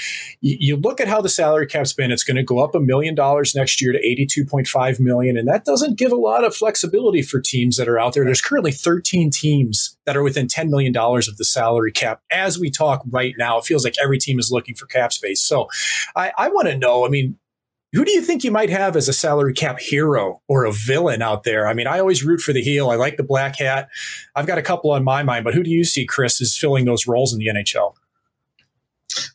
you, 0.41 0.57
you 0.61 0.77
look 0.77 1.01
at 1.01 1.09
how 1.09 1.21
the 1.21 1.29
salary 1.29 1.67
cap's 1.67 1.93
been; 1.93 2.11
it's 2.11 2.25
going 2.25 2.37
to 2.37 2.43
go 2.43 2.59
up 2.59 2.75
a 2.75 2.81
million 2.81 3.15
dollars 3.15 3.55
next 3.55 3.81
year 3.81 3.93
to 3.93 3.99
82.5 3.99 5.01
million, 5.01 5.37
and 5.37 5.49
that 5.49 5.65
doesn't 5.65 5.99
give 5.99 6.13
a 6.13 6.17
lot 6.17 6.45
of 6.45 6.55
flexibility 6.55 7.23
for 7.23 7.41
teams 7.41 7.77
that 7.77 7.89
are 7.89 7.99
out 7.99 8.15
there. 8.15 8.25
There's 8.25 8.41
currently 8.41 8.73
13 8.73 9.31
teams 9.31 9.97
that 10.07 10.17
are 10.17 10.23
within 10.23 10.47
$10 10.47 10.69
million 10.69 10.95
of 10.97 11.37
the 11.37 11.45
salary 11.45 11.93
cap 11.93 12.21
as 12.31 12.59
we 12.59 12.71
talk 12.71 13.03
right 13.09 13.35
now. 13.39 13.59
It 13.59 13.65
feels 13.65 13.85
like 13.85 13.95
every 14.03 14.19
team 14.19 14.39
is 14.39 14.51
looking 14.53 14.75
for 14.75 14.87
cap 14.87 15.13
space. 15.13 15.43
So 15.43 15.69
I, 16.15 16.33
I 16.37 16.49
want 16.49 16.69
to 16.69 16.77
know, 16.77 17.07
I 17.07 17.09
mean, 17.09 17.39
who 17.95 18.05
do 18.05 18.13
you 18.13 18.23
think 18.23 18.43
you 18.45 18.51
might 18.51 18.71
have 18.71 18.97
as 18.97 19.09
a 19.09 19.13
salary 19.13 19.55
cap 19.55 19.79
hero 19.79 20.41
or 20.49 20.65
a 20.65 20.73
villain 20.73 21.23
out 21.23 21.45
there? 21.45 21.67
I 21.67 21.75
mean, 21.75 21.87
I 21.87 22.01
always 22.01 22.25
root 22.25 22.41
for 22.41 22.53
the 22.53 22.63
heel. 22.63 22.91
I 22.91 22.97
like 22.97 23.17
the 23.17 23.23
black 23.23 23.59
hat. 23.59 23.89
I've 24.35 24.47
got 24.47 24.59
a 24.59 24.63
couple 24.63 24.91
on 24.91 25.05
my 25.05 25.23
mind, 25.23 25.45
but 25.45 25.55
who 25.55 25.63
do 25.63 25.71
you 25.71 25.85
see, 25.85 26.05
Chris, 26.05 26.41
is 26.41 26.57
filling 26.57 26.85
those 26.87 27.07
roles 27.07 27.33
in 27.33 27.39
the 27.39 27.47
NHL? 27.47 27.95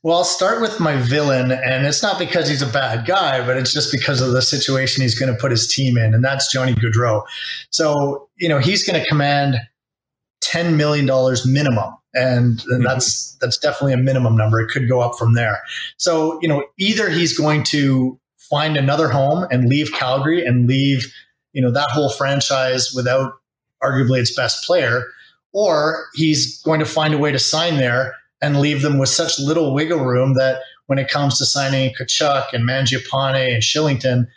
Well, 0.03 0.17
I'll 0.17 0.23
start 0.25 0.61
with 0.61 0.79
my 0.79 0.97
villain, 0.97 1.51
and 1.51 1.85
it's 1.85 2.03
not 2.03 2.19
because 2.19 2.49
he's 2.49 2.61
a 2.61 2.67
bad 2.67 3.05
guy, 3.05 3.45
but 3.45 3.55
it's 3.55 3.71
just 3.71 3.93
because 3.93 4.19
of 4.19 4.33
the 4.33 4.41
situation 4.41 5.03
he's 5.03 5.17
going 5.17 5.33
to 5.33 5.39
put 5.39 5.51
his 5.51 5.67
team 5.73 5.97
in, 5.97 6.13
and 6.13 6.23
that's 6.23 6.51
Johnny 6.51 6.73
Gaudreau. 6.73 7.23
So, 7.69 8.27
you 8.37 8.49
know, 8.49 8.59
he's 8.59 8.85
going 8.85 9.01
to 9.01 9.07
command 9.07 9.55
$10 10.43 10.75
million 10.75 11.05
minimum. 11.45 11.93
And 12.15 12.57
mm-hmm. 12.57 12.83
that's 12.83 13.37
that's 13.39 13.57
definitely 13.57 13.93
a 13.93 13.97
minimum 13.97 14.35
number. 14.35 14.59
It 14.59 14.69
could 14.69 14.89
go 14.89 14.99
up 14.99 15.15
from 15.15 15.35
there. 15.35 15.61
So, 15.97 16.39
you 16.41 16.47
know, 16.47 16.65
either 16.79 17.07
he's 17.07 17.37
going 17.37 17.63
to 17.65 18.19
find 18.49 18.77
another 18.77 19.09
home 19.09 19.45
and 19.51 19.69
leave 19.69 19.91
Calgary 19.91 20.45
and 20.45 20.67
leave, 20.67 21.05
you 21.53 21.61
know, 21.61 21.71
that 21.71 21.89
whole 21.91 22.09
franchise 22.09 22.91
without 22.95 23.33
arguably 23.83 24.19
its 24.19 24.35
best 24.35 24.65
player, 24.65 25.05
or 25.53 26.07
he's 26.13 26.61
going 26.63 26.79
to 26.79 26.85
find 26.85 27.13
a 27.13 27.17
way 27.17 27.31
to 27.31 27.39
sign 27.39 27.77
there 27.77 28.15
and 28.41 28.59
leave 28.59 28.81
them 28.81 28.97
with 28.97 29.09
such 29.09 29.39
little 29.39 29.73
wiggle 29.73 30.03
room 30.03 30.33
that 30.35 30.61
when 30.87 30.97
it 30.97 31.09
comes 31.09 31.37
to 31.37 31.45
signing 31.45 31.93
Tkachuk 31.93 32.53
and 32.53 32.67
Mangiapane 32.67 33.53
and 33.53 33.61
Kylington, 33.61 34.27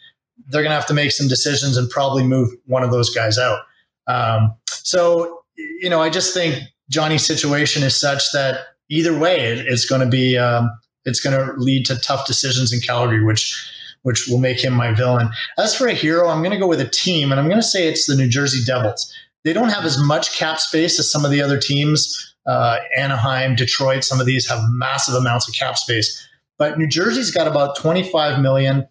they're 0.49 0.62
going 0.62 0.71
to 0.71 0.76
have 0.76 0.87
to 0.87 0.95
make 0.95 1.12
some 1.12 1.28
decisions 1.28 1.76
and 1.76 1.88
probably 1.88 2.25
move 2.25 2.50
one 2.66 2.83
of 2.83 2.90
those 2.90 3.11
guys 3.14 3.38
out. 3.38 3.61
Um, 4.07 4.54
so, 4.69 5.45
you 5.57 5.88
know, 5.88 6.02
I 6.02 6.11
just 6.11 6.35
think 6.35 6.59
Johnny's 6.90 7.25
situation 7.25 7.83
is 7.83 7.99
such 7.99 8.33
that 8.33 8.61
either 8.90 9.16
way, 9.16 9.52
it's 9.66 9.87
going 9.87 10.00
to 10.00 10.07
be 10.07 10.37
um, 10.37 10.71
it's 11.04 11.21
going 11.21 11.37
to 11.37 11.54
lead 11.54 11.87
to 11.87 11.97
tough 11.97 12.26
decisions 12.26 12.73
in 12.73 12.81
Calgary, 12.81 13.25
which 13.25 13.71
which 14.02 14.26
will 14.28 14.38
make 14.38 14.62
him 14.62 14.73
my 14.73 14.92
villain. 14.92 15.30
As 15.59 15.75
for 15.75 15.87
a 15.87 15.94
hero, 15.94 16.28
I'm 16.28 16.40
going 16.40 16.52
to 16.52 16.59
go 16.59 16.66
with 16.66 16.80
a 16.80 16.88
team, 16.88 17.30
and 17.30 17.40
I'm 17.40 17.47
going 17.47 17.61
to 17.61 17.66
say 17.66 17.88
it's 17.88 18.06
the 18.06 18.16
New 18.16 18.28
Jersey 18.28 18.64
Devils. 18.64 19.12
They 19.44 19.52
don't 19.52 19.71
have 19.71 19.85
as 19.85 19.99
much 19.99 20.37
cap 20.37 20.61
space 20.61 20.99
as 20.99 21.11
some 21.11 21.25
of 21.25 21.30
the 21.30 21.42
other 21.42 21.59
teams. 21.59 22.35
Uh, 22.47 22.78
Anaheim, 22.97 23.54
Detroit, 23.54 24.04
some 24.04 24.21
of 24.21 24.26
these 24.26 24.49
have 24.49 24.61
massive 24.71 25.14
amounts 25.14 25.49
of 25.49 25.54
cap 25.54 25.76
space, 25.78 26.28
but 26.59 26.78
New 26.78 26.88
Jersey's 26.88 27.30
got 27.30 27.47
about 27.47 27.76
25 27.76 28.40
million, 28.40 28.87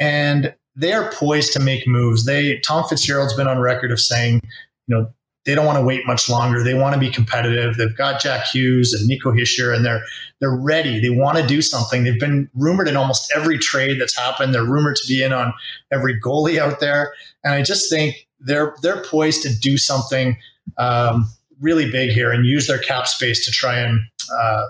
and 0.00 0.54
they 0.74 0.92
are 0.92 1.10
poised 1.12 1.52
to 1.52 1.60
make 1.60 1.86
moves. 1.86 2.24
They 2.24 2.58
Tom 2.60 2.88
Fitzgerald's 2.88 3.34
been 3.34 3.48
on 3.48 3.58
record 3.58 3.92
of 3.92 4.00
saying, 4.00 4.40
you 4.86 4.96
know, 4.96 5.12
they 5.48 5.54
don't 5.54 5.64
want 5.64 5.78
to 5.78 5.82
wait 5.82 6.06
much 6.06 6.28
longer. 6.28 6.62
They 6.62 6.74
want 6.74 6.92
to 6.92 7.00
be 7.00 7.10
competitive. 7.10 7.78
They've 7.78 7.96
got 7.96 8.20
Jack 8.20 8.48
Hughes 8.48 8.92
and 8.92 9.08
Nico 9.08 9.32
Hischier, 9.32 9.74
and 9.74 9.82
they're 9.82 10.02
they're 10.40 10.54
ready. 10.54 11.00
They 11.00 11.08
want 11.08 11.38
to 11.38 11.46
do 11.46 11.62
something. 11.62 12.04
They've 12.04 12.20
been 12.20 12.50
rumored 12.52 12.86
in 12.86 12.98
almost 12.98 13.32
every 13.34 13.58
trade 13.58 13.98
that's 13.98 14.14
happened. 14.14 14.54
They're 14.54 14.62
rumored 14.62 14.96
to 14.96 15.08
be 15.08 15.22
in 15.22 15.32
on 15.32 15.54
every 15.90 16.20
goalie 16.20 16.58
out 16.58 16.80
there, 16.80 17.14
and 17.44 17.54
I 17.54 17.62
just 17.62 17.88
think 17.88 18.28
they're 18.38 18.76
they're 18.82 19.02
poised 19.02 19.42
to 19.44 19.58
do 19.58 19.78
something 19.78 20.36
um, 20.76 21.26
really 21.62 21.90
big 21.90 22.10
here 22.10 22.30
and 22.30 22.44
use 22.44 22.66
their 22.66 22.78
cap 22.78 23.06
space 23.06 23.46
to 23.46 23.50
try 23.50 23.78
and 23.78 24.00
uh, 24.30 24.66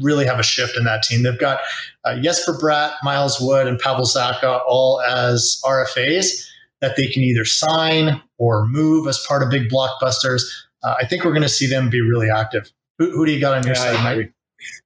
really 0.00 0.24
have 0.24 0.38
a 0.38 0.42
shift 0.42 0.78
in 0.78 0.84
that 0.84 1.02
team. 1.02 1.24
They've 1.24 1.38
got 1.38 1.60
uh, 2.06 2.18
Jesper 2.20 2.54
Bratt, 2.54 2.94
Miles 3.02 3.38
Wood, 3.38 3.66
and 3.66 3.78
Pavel 3.78 4.06
Zacha 4.06 4.62
all 4.66 5.02
as 5.02 5.60
RFAs 5.62 6.48
that 6.80 6.96
they 6.96 7.06
can 7.06 7.22
either 7.22 7.44
sign 7.44 8.22
or 8.42 8.66
move 8.66 9.06
as 9.06 9.24
part 9.28 9.40
of 9.40 9.50
big 9.50 9.68
blockbusters. 9.68 10.42
Uh, 10.82 10.96
I 11.00 11.06
think 11.06 11.24
we're 11.24 11.30
going 11.30 11.42
to 11.42 11.48
see 11.48 11.68
them 11.68 11.88
be 11.88 12.00
really 12.00 12.28
active. 12.28 12.72
Who, 12.98 13.12
who 13.12 13.24
do 13.24 13.30
you 13.30 13.40
got 13.40 13.54
on 13.54 13.62
your 13.62 13.76
yeah, 13.76 13.94
side, 13.94 14.16
Mike? 14.16 14.34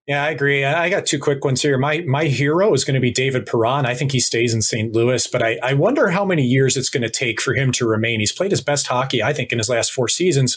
Yeah, 0.07 0.25
I 0.25 0.31
agree. 0.31 0.65
I 0.65 0.89
got 0.89 1.05
two 1.05 1.19
quick 1.19 1.45
ones 1.45 1.61
here. 1.61 1.77
My 1.79 2.01
my 2.07 2.25
hero 2.27 2.73
is 2.73 2.85
going 2.85 2.95
to 2.95 3.01
be 3.01 3.11
David 3.11 3.45
Perron. 3.45 3.85
I 3.85 3.95
think 3.95 4.13
he 4.13 4.21
stays 4.21 4.55
in 4.55 4.63
St. 4.63 4.95
Louis, 4.95 5.27
but 5.27 5.43
I, 5.43 5.59
I 5.63 5.75
wonder 5.75 6.09
how 6.09 6.25
many 6.25 6.45
years 6.45 6.77
it's 6.77 6.89
going 6.89 7.03
to 7.03 7.11
take 7.11 7.41
for 7.41 7.55
him 7.55 7.73
to 7.73 7.87
remain. 7.87 8.21
He's 8.21 8.33
played 8.33 8.53
his 8.53 8.61
best 8.61 8.87
hockey, 8.87 9.23
I 9.23 9.33
think, 9.33 9.53
in 9.53 9.59
his 9.59 9.69
last 9.69 9.93
four 9.93 10.09
seasons, 10.09 10.57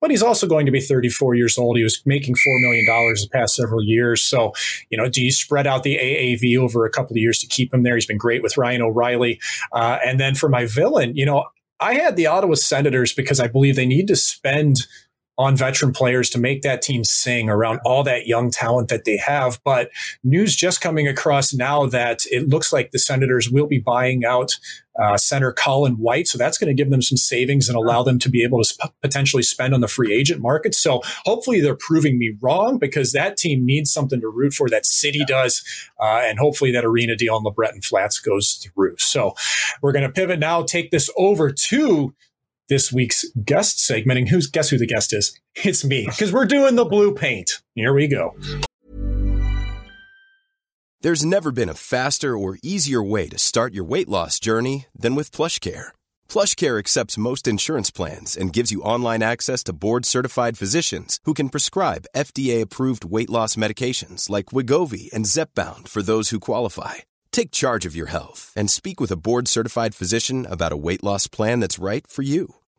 but 0.00 0.10
he's 0.10 0.22
also 0.22 0.46
going 0.46 0.66
to 0.66 0.72
be 0.72 0.80
34 0.80 1.34
years 1.34 1.56
old. 1.56 1.76
He 1.76 1.82
was 1.82 2.02
making 2.04 2.34
$4 2.34 2.38
million 2.60 2.84
the 2.84 3.28
past 3.32 3.56
several 3.56 3.82
years. 3.82 4.22
So, 4.22 4.52
you 4.90 4.98
know, 4.98 5.08
do 5.08 5.22
you 5.22 5.32
spread 5.32 5.66
out 5.66 5.82
the 5.82 5.96
AAV 5.96 6.58
over 6.58 6.84
a 6.84 6.90
couple 6.90 7.14
of 7.14 7.18
years 7.18 7.38
to 7.40 7.46
keep 7.46 7.72
him 7.72 7.82
there? 7.82 7.94
He's 7.94 8.06
been 8.06 8.18
great 8.18 8.42
with 8.42 8.58
Ryan 8.58 8.82
O'Reilly. 8.82 9.40
Uh, 9.72 9.98
and 10.04 10.20
then 10.20 10.34
for 10.34 10.48
my 10.48 10.66
villain, 10.66 11.16
you 11.16 11.24
know, 11.24 11.46
I 11.82 11.94
had 11.94 12.16
the 12.16 12.26
Ottawa 12.26 12.54
Senators 12.54 13.12
because 13.12 13.40
I 13.40 13.48
believe 13.48 13.76
they 13.76 13.86
need 13.86 14.08
to 14.08 14.16
spend– 14.16 14.78
on 15.38 15.56
veteran 15.56 15.92
players 15.92 16.28
to 16.30 16.38
make 16.38 16.62
that 16.62 16.82
team 16.82 17.04
sing 17.04 17.48
around 17.48 17.80
all 17.84 18.02
that 18.02 18.26
young 18.26 18.50
talent 18.50 18.88
that 18.88 19.04
they 19.04 19.16
have. 19.16 19.60
But 19.64 19.90
news 20.22 20.54
just 20.54 20.80
coming 20.80 21.08
across 21.08 21.54
now 21.54 21.86
that 21.86 22.20
it 22.30 22.48
looks 22.48 22.72
like 22.72 22.90
the 22.90 22.98
Senators 22.98 23.50
will 23.50 23.66
be 23.66 23.78
buying 23.78 24.24
out 24.24 24.58
uh, 25.00 25.16
center 25.16 25.52
Colin 25.52 25.94
White. 25.94 26.28
So 26.28 26.36
that's 26.36 26.58
going 26.58 26.68
to 26.68 26.80
give 26.80 26.90
them 26.90 27.00
some 27.00 27.16
savings 27.16 27.68
and 27.68 27.76
allow 27.76 28.02
them 28.02 28.18
to 28.18 28.28
be 28.28 28.44
able 28.44 28.58
to 28.58 28.64
sp- 28.68 28.92
potentially 29.00 29.42
spend 29.42 29.72
on 29.72 29.80
the 29.80 29.88
free 29.88 30.12
agent 30.12 30.42
market. 30.42 30.74
So 30.74 31.00
hopefully 31.24 31.60
they're 31.60 31.74
proving 31.74 32.18
me 32.18 32.36
wrong 32.42 32.78
because 32.78 33.12
that 33.12 33.38
team 33.38 33.64
needs 33.64 33.90
something 33.90 34.20
to 34.20 34.28
root 34.28 34.52
for. 34.52 34.68
That 34.68 34.84
city 34.84 35.20
yeah. 35.20 35.26
does. 35.26 35.64
Uh, 35.98 36.20
and 36.24 36.38
hopefully 36.38 36.72
that 36.72 36.84
arena 36.84 37.16
deal 37.16 37.34
on 37.34 37.44
LeBreton 37.44 37.84
Flats 37.84 38.20
goes 38.20 38.54
through. 38.54 38.96
So 38.98 39.34
we're 39.80 39.92
going 39.92 40.06
to 40.06 40.12
pivot 40.12 40.38
now, 40.38 40.62
take 40.62 40.90
this 40.90 41.08
over 41.16 41.50
to 41.50 42.14
this 42.72 42.90
week's 42.90 43.24
guest 43.44 43.84
segment. 43.84 44.18
And 44.18 44.28
who's 44.28 44.46
guess 44.46 44.70
who 44.70 44.78
the 44.78 44.86
guest 44.86 45.12
is? 45.12 45.38
It's 45.54 45.84
me 45.84 46.06
because 46.06 46.32
we're 46.32 46.46
doing 46.46 46.74
the 46.76 46.86
blue 46.86 47.14
paint. 47.14 47.60
Here 47.74 47.92
we 47.92 48.08
go. 48.08 48.34
There's 51.02 51.24
never 51.24 51.50
been 51.52 51.68
a 51.68 51.74
faster 51.74 52.36
or 52.36 52.58
easier 52.62 53.02
way 53.02 53.28
to 53.28 53.38
start 53.38 53.74
your 53.74 53.84
weight 53.84 54.08
loss 54.08 54.40
journey 54.40 54.86
than 54.98 55.14
with 55.16 55.32
plush 55.32 55.58
PlushCare. 55.58 55.88
PlushCare 56.28 56.78
accepts 56.78 57.18
most 57.18 57.46
insurance 57.46 57.90
plans 57.90 58.36
and 58.36 58.52
gives 58.52 58.70
you 58.70 58.80
online 58.82 59.22
access 59.22 59.62
to 59.64 59.72
board-certified 59.72 60.56
physicians 60.56 61.18
who 61.24 61.34
can 61.34 61.48
prescribe 61.50 62.06
FDA-approved 62.16 63.04
weight 63.04 63.28
loss 63.28 63.56
medications 63.56 64.30
like 64.30 64.54
Wegovy 64.54 65.12
and 65.12 65.26
Zepbound 65.26 65.88
for 65.88 66.02
those 66.02 66.30
who 66.30 66.38
qualify 66.38 67.02
Take 67.32 67.50
charge 67.50 67.86
of 67.86 67.96
your 67.96 68.08
health 68.08 68.52
and 68.54 68.70
speak 68.70 69.00
with 69.00 69.10
a 69.10 69.16
board 69.16 69.48
certified 69.48 69.94
physician 69.94 70.46
about 70.46 70.72
a 70.72 70.76
weight 70.76 71.02
loss 71.02 71.26
plan 71.26 71.60
that's 71.60 71.78
right 71.78 72.06
for 72.06 72.20
you. 72.22 72.56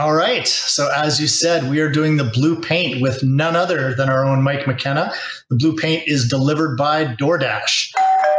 All 0.00 0.14
right. 0.14 0.48
So, 0.48 0.90
as 0.90 1.20
you 1.20 1.26
said, 1.26 1.68
we 1.68 1.78
are 1.80 1.90
doing 1.90 2.16
the 2.16 2.24
blue 2.24 2.58
paint 2.58 3.02
with 3.02 3.22
none 3.22 3.54
other 3.54 3.94
than 3.94 4.08
our 4.08 4.24
own 4.24 4.42
Mike 4.42 4.66
McKenna. 4.66 5.12
The 5.50 5.56
blue 5.56 5.76
paint 5.76 6.08
is 6.08 6.26
delivered 6.26 6.78
by 6.78 7.04
DoorDash. 7.04 7.90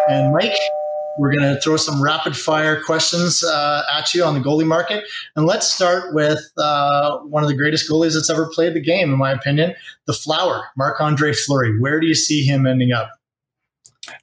And, 0.10 0.34
Mike, 0.34 0.58
we're 1.19 1.32
going 1.32 1.54
to 1.54 1.62
throw 1.62 1.78
some 1.78 2.02
rapid 2.02 2.36
fire 2.36 2.82
questions 2.82 3.43
uh, 3.43 3.84
at 3.95 4.12
you 4.12 4.24
on 4.24 4.34
the 4.34 4.39
goalie 4.39 4.65
market. 4.65 5.04
And 5.36 5.45
let's 5.45 5.71
start 5.71 6.15
with 6.15 6.43
uh, 6.58 7.19
one 7.19 7.43
of 7.43 7.50
the 7.50 7.56
greatest 7.56 7.88
goalies 7.88 8.15
that's 8.15 8.32
ever 8.32 8.50
played 8.52 8.74
the 8.74 8.82
game, 8.82 9.13
in 9.13 9.19
my 9.19 9.32
opinion, 9.32 9.76
the 10.08 10.13
flower, 10.13 10.63
Marc 10.76 11.00
Andre 11.00 11.32
Fleury. 11.32 11.80
Where 11.80 12.00
do 12.00 12.08
you 12.08 12.15
see 12.15 12.43
him 12.43 12.65
ending 12.65 12.91
up? 12.91 13.21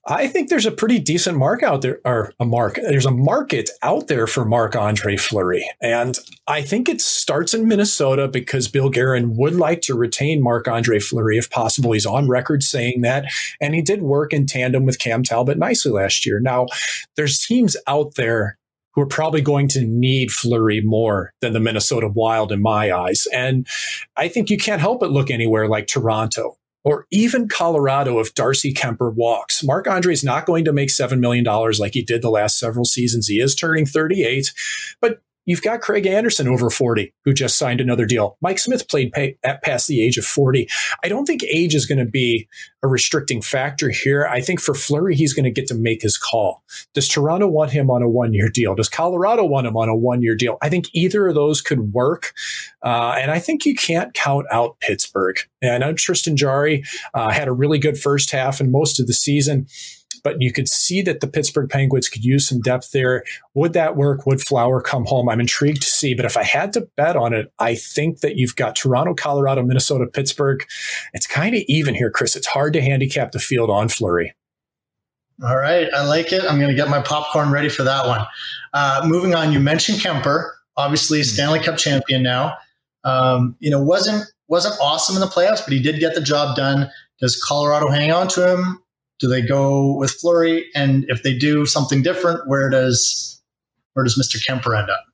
I 0.07 0.27
think 0.27 0.49
there's 0.49 0.67
a 0.67 0.73
pretty 0.73 0.99
decent 0.99 1.38
mark 1.38 1.62
out 1.62 1.83
there, 1.83 2.01
or 2.05 2.33
a 2.41 2.45
mark. 2.45 2.77
There's 2.77 3.07
a 3.07 3.12
market 3.12 3.71
out 3.83 4.09
there 4.09 4.27
for 4.27 4.45
Marc 4.45 4.75
Andre 4.75 5.17
Fleury. 5.17 5.69
And 5.81 6.19
I 6.47 6.62
think 6.62 6.88
it 6.88 7.01
starts 7.01 7.55
in 7.55 7.69
Minnesota 7.69 8.27
because 8.27 8.69
Bill 8.69 8.91
Guerin 8.91 9.37
would 9.37 9.55
like 9.55 9.81
to 9.83 9.95
retain 9.95 10.43
Marc 10.43 10.67
Andre 10.67 10.99
Fleury 10.99 11.38
if 11.38 11.49
possible. 11.51 11.93
He's 11.93 12.07
on 12.07 12.29
record 12.29 12.62
saying 12.62 13.03
that. 13.03 13.27
And 13.61 13.75
he 13.75 13.83
did 13.83 14.03
work 14.03 14.33
in 14.33 14.47
tandem 14.47 14.85
with 14.85 14.99
Cam 14.99 15.23
Talbot 15.23 15.59
nicely 15.59 15.93
last 15.93 16.27
year. 16.27 16.41
Now, 16.41 16.67
there's 17.17 17.38
teams 17.38 17.77
out 17.87 18.14
there 18.17 18.59
who 18.95 19.03
are 19.03 19.07
probably 19.07 19.43
going 19.43 19.69
to 19.69 19.85
need 19.85 20.33
Fleury 20.33 20.81
more 20.81 21.33
than 21.41 21.53
the 21.53 21.61
Minnesota 21.61 22.09
Wild 22.09 22.51
in 22.51 22.61
my 22.61 22.91
eyes. 22.91 23.29
And 23.33 23.67
I 24.17 24.27
think 24.27 24.51
you 24.51 24.59
can't 24.59 24.81
help 24.81 24.99
but 25.01 25.12
look 25.12 25.31
anywhere 25.31 25.69
like 25.69 25.87
Toronto 25.87 26.57
or 26.88 27.07
even 27.11 27.48
Colorado 27.48 28.18
if 28.18 28.33
Darcy 28.33 28.72
Kuemper 28.72 29.14
walks. 29.14 29.62
Marc 29.62 29.87
Andre 29.87 30.14
is 30.14 30.24
not 30.24 30.46
going 30.46 30.64
to 30.64 30.72
make 30.72 30.88
$7 30.88 31.18
million 31.18 31.44
like 31.79 31.92
he 31.92 32.03
did 32.03 32.22
the 32.22 32.31
last 32.31 32.59
several 32.59 32.87
seasons. 32.87 33.27
He 33.27 33.40
is 33.40 33.55
turning 33.55 33.85
38, 33.85 34.51
but 34.98 35.20
You've 35.49 35.63
got 35.63 35.81
Craig 35.81 36.07
Anderson 36.07 36.47
over 36.47 36.69
40, 36.69 37.11
who 37.25 37.33
just 37.33 37.57
signed 37.57 37.81
another 37.81 38.05
deal. 38.05 38.37
Mike 38.43 38.59
Smith 38.59 38.87
played 38.87 39.13
pay, 39.13 39.39
at 39.43 39.63
past 39.63 39.87
the 39.87 40.03
age 40.03 40.19
of 40.19 40.27
40. 40.27 40.69
I 41.03 41.09
don't 41.09 41.25
think 41.25 41.43
age 41.43 41.75
is 41.75 41.87
going 41.87 41.99
to 41.99 42.05
be 42.05 42.47
a 42.83 42.87
restricting 42.87 43.41
factor 43.41 43.89
here. 43.89 44.27
I 44.27 44.43
think 44.43 44.61
for 44.61 44.75
Fleury, 44.75 45.17
he's 45.17 45.33
going 45.33 45.45
to 45.45 45.51
get 45.51 45.67
to 45.69 45.75
make 45.75 46.03
his 46.03 46.19
call. 46.19 46.63
Does 46.93 47.09
Toronto 47.09 47.49
want 47.49 47.71
him 47.71 47.91
on 47.91 48.03
a 48.03 48.09
one 48.11 48.35
year 48.35 48.51
deal? 48.51 48.75
Does 48.75 48.91
Colorado 48.91 49.43
want 49.43 49.67
him 49.67 49.75
on 49.75 49.89
a 49.89 49.97
one 49.97 50.21
year 50.21 50.37
deal? 50.37 50.59
I 50.61 50.69
think 50.69 50.91
either 50.93 51.27
of 51.29 51.35
those 51.35 51.63
could 51.63 51.95
work. 51.95 52.35
Uh, 52.83 53.17
and 53.19 53.31
I 53.31 53.39
think 53.39 53.65
you 53.65 53.75
can't 53.75 54.13
count 54.13 54.45
out 54.53 54.79
Pittsburgh. 54.81 55.39
And 55.63 55.73
I 55.73 55.79
know 55.79 55.95
Tristan 55.95 56.37
Jarry 56.37 56.85
uh, 57.15 57.31
had 57.31 57.49
a 57.49 57.53
really 57.53 57.79
good 57.79 57.99
first 57.99 58.31
half 58.31 58.61
and 58.61 58.71
most 58.71 59.01
of 59.01 59.07
the 59.07 59.15
season. 59.15 59.67
But 60.22 60.40
you 60.40 60.52
could 60.52 60.68
see 60.68 61.02
that 61.02 61.20
the 61.20 61.26
Pittsburgh 61.26 61.68
Penguins 61.70 62.09
could 62.09 62.24
use 62.24 62.48
some 62.48 62.61
depth 62.61 62.92
there. 62.92 63.24
Would 63.54 63.72
that 63.72 63.96
work? 63.96 64.26
Would 64.26 64.40
Flower 64.40 64.81
come 64.81 65.04
home? 65.07 65.28
I'm 65.28 65.40
intrigued 65.40 65.83
to 65.83 65.88
see. 65.88 66.14
But 66.14 66.24
if 66.24 66.37
I 66.37 66.44
had 66.44 66.72
to 66.74 66.88
bet 66.96 67.16
on 67.16 67.33
it, 67.33 67.52
I 67.59 67.74
think 67.74 68.20
that 68.20 68.37
you've 68.37 68.57
got 68.57 68.76
Toronto, 68.76 69.14
Colorado, 69.14 69.62
Minnesota, 69.62 70.07
Pittsburgh. 70.07 70.64
It's 71.14 71.26
kind 71.26 71.54
of 71.54 71.62
even 71.68 71.94
here, 71.94 72.11
Chris. 72.11 72.37
It's 72.37 72.46
hard 72.46 72.72
to 72.74 72.83
handicap 72.83 73.33
the 73.33 73.38
field 73.38 73.70
on 73.70 73.88
Fleury. 73.88 74.35
All 75.42 75.57
right, 75.57 75.88
I 75.94 76.04
like 76.04 76.33
it. 76.33 76.42
I'm 76.42 76.59
going 76.59 76.70
to 76.70 76.74
get 76.74 76.88
my 76.88 77.00
popcorn 77.00 77.52
ready 77.52 77.68
for 77.68 77.85
that 77.85 78.07
one. 78.09 78.26
Uh, 78.74 79.02
moving 79.07 79.37
on, 79.37 79.52
you 79.52 79.61
mentioned 79.61 79.98
Kuemper, 79.98 80.50
obviously 80.76 81.20
mm-hmm. 81.20 81.28
Stanley 81.28 81.61
Cup 81.61 81.76
champion 81.76 82.24
now. 82.24 82.57
Um, 83.04 83.54
you 83.61 83.70
know, 83.70 83.81
wasn't 83.81 84.24
wasn't 84.48 84.74
awesome 84.81 85.14
in 85.14 85.20
the 85.20 85.28
playoffs, 85.28 85.62
but 85.62 85.72
he 85.72 85.81
did 85.81 86.00
get 86.00 86.14
the 86.14 86.20
job 86.20 86.57
done. 86.57 86.90
Does 87.20 87.40
Colorado 87.40 87.88
hang 87.88 88.11
on 88.11 88.26
to 88.28 88.52
him? 88.52 88.83
Do 89.18 89.28
they 89.28 89.42
go 89.42 89.96
with 89.96 90.12
Fleury? 90.12 90.66
And 90.74 91.04
if 91.09 91.22
they 91.22 91.37
do 91.37 91.66
something 91.66 92.02
different, 92.02 92.46
where 92.46 92.70
does 92.70 93.42
where 93.94 94.04
does 94.04 94.18
Mr. 94.18 94.40
Kuemper 94.44 94.78
end 94.78 94.90
up? 94.90 95.04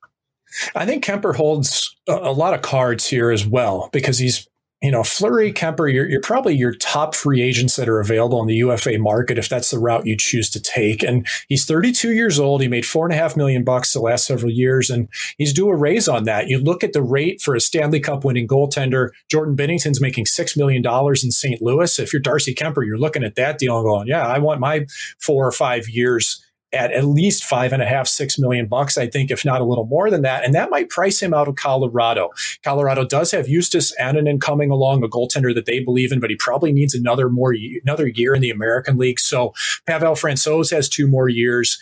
I 0.74 0.86
think 0.86 1.04
Kuemper 1.04 1.34
holds 1.34 1.96
a 2.06 2.32
lot 2.32 2.54
of 2.54 2.62
cards 2.62 3.06
here 3.06 3.30
as 3.30 3.46
well 3.46 3.88
because 3.92 4.18
he's 4.18 4.46
you 4.82 4.90
know, 4.90 5.02
Fleury, 5.02 5.50
Kuemper, 5.52 5.90
you're, 5.90 6.06
you're, 6.08 6.20
probably 6.20 6.54
your 6.54 6.74
top 6.74 7.14
free 7.14 7.40
agents 7.40 7.76
that 7.76 7.88
are 7.88 8.00
available 8.00 8.40
in 8.42 8.46
the 8.46 8.56
UFA 8.56 8.98
market 8.98 9.38
if 9.38 9.48
that's 9.48 9.70
the 9.70 9.78
route 9.78 10.06
you 10.06 10.14
choose 10.14 10.50
to 10.50 10.60
take. 10.60 11.02
And 11.02 11.26
he's 11.48 11.64
32 11.64 12.12
years 12.12 12.38
old. 12.38 12.60
He 12.60 12.68
made 12.68 12.84
four 12.84 13.06
and 13.06 13.14
a 13.14 13.16
half 13.16 13.36
million 13.36 13.64
bucks 13.64 13.92
the 13.92 14.00
last 14.00 14.26
several 14.26 14.52
years, 14.52 14.90
and 14.90 15.08
he's 15.38 15.54
due 15.54 15.68
a 15.70 15.74
raise 15.74 16.06
on 16.06 16.24
that. 16.24 16.48
You 16.48 16.58
look 16.58 16.84
at 16.84 16.92
the 16.92 17.02
rate 17.02 17.40
for 17.40 17.54
a 17.54 17.60
Stanley 17.60 18.00
Cup 18.00 18.24
winning 18.24 18.46
goaltender. 18.46 19.10
Jordan 19.30 19.56
Binnington's 19.56 20.02
making 20.02 20.26
six 20.26 20.56
million 20.56 20.82
dollars 20.82 21.24
in 21.24 21.30
St. 21.30 21.62
Louis. 21.62 21.98
If 21.98 22.12
you're 22.12 22.20
Darcy 22.20 22.54
Kuemper, 22.54 22.84
you're 22.84 22.98
looking 22.98 23.24
at 23.24 23.36
that 23.36 23.58
deal 23.58 23.78
and 23.78 23.86
going, 23.86 24.08
"Yeah, 24.08 24.26
I 24.26 24.38
want 24.38 24.60
my 24.60 24.86
four 25.18 25.46
or 25.46 25.52
five 25.52 25.88
years." 25.88 26.43
At 26.74 26.92
at 26.92 27.04
least 27.04 27.44
five 27.44 27.72
and 27.72 27.82
a 27.82 27.86
half, 27.86 28.08
six 28.08 28.38
million 28.38 28.66
bucks, 28.66 28.98
I 28.98 29.06
think, 29.06 29.30
if 29.30 29.44
not 29.44 29.60
a 29.60 29.64
little 29.64 29.86
more 29.86 30.10
than 30.10 30.22
that. 30.22 30.44
And 30.44 30.54
that 30.54 30.70
might 30.70 30.90
price 30.90 31.20
him 31.20 31.32
out 31.32 31.48
of 31.48 31.56
Colorado. 31.56 32.30
Colorado 32.62 33.04
does 33.04 33.30
have 33.30 33.46
Justus 33.46 33.94
Annunen 34.00 34.40
coming 34.40 34.70
along, 34.70 35.02
a 35.02 35.08
goaltender 35.08 35.54
that 35.54 35.66
they 35.66 35.80
believe 35.80 36.12
in, 36.12 36.20
but 36.20 36.30
he 36.30 36.36
probably 36.36 36.72
needs 36.72 36.94
another 36.94 37.28
more 37.28 37.54
another 37.82 38.08
year 38.08 38.34
in 38.34 38.42
the 38.42 38.50
American 38.50 38.98
League. 38.98 39.20
So 39.20 39.52
Pavel 39.86 40.14
Francouz 40.14 40.70
has 40.70 40.88
two 40.88 41.06
more 41.06 41.28
years. 41.28 41.78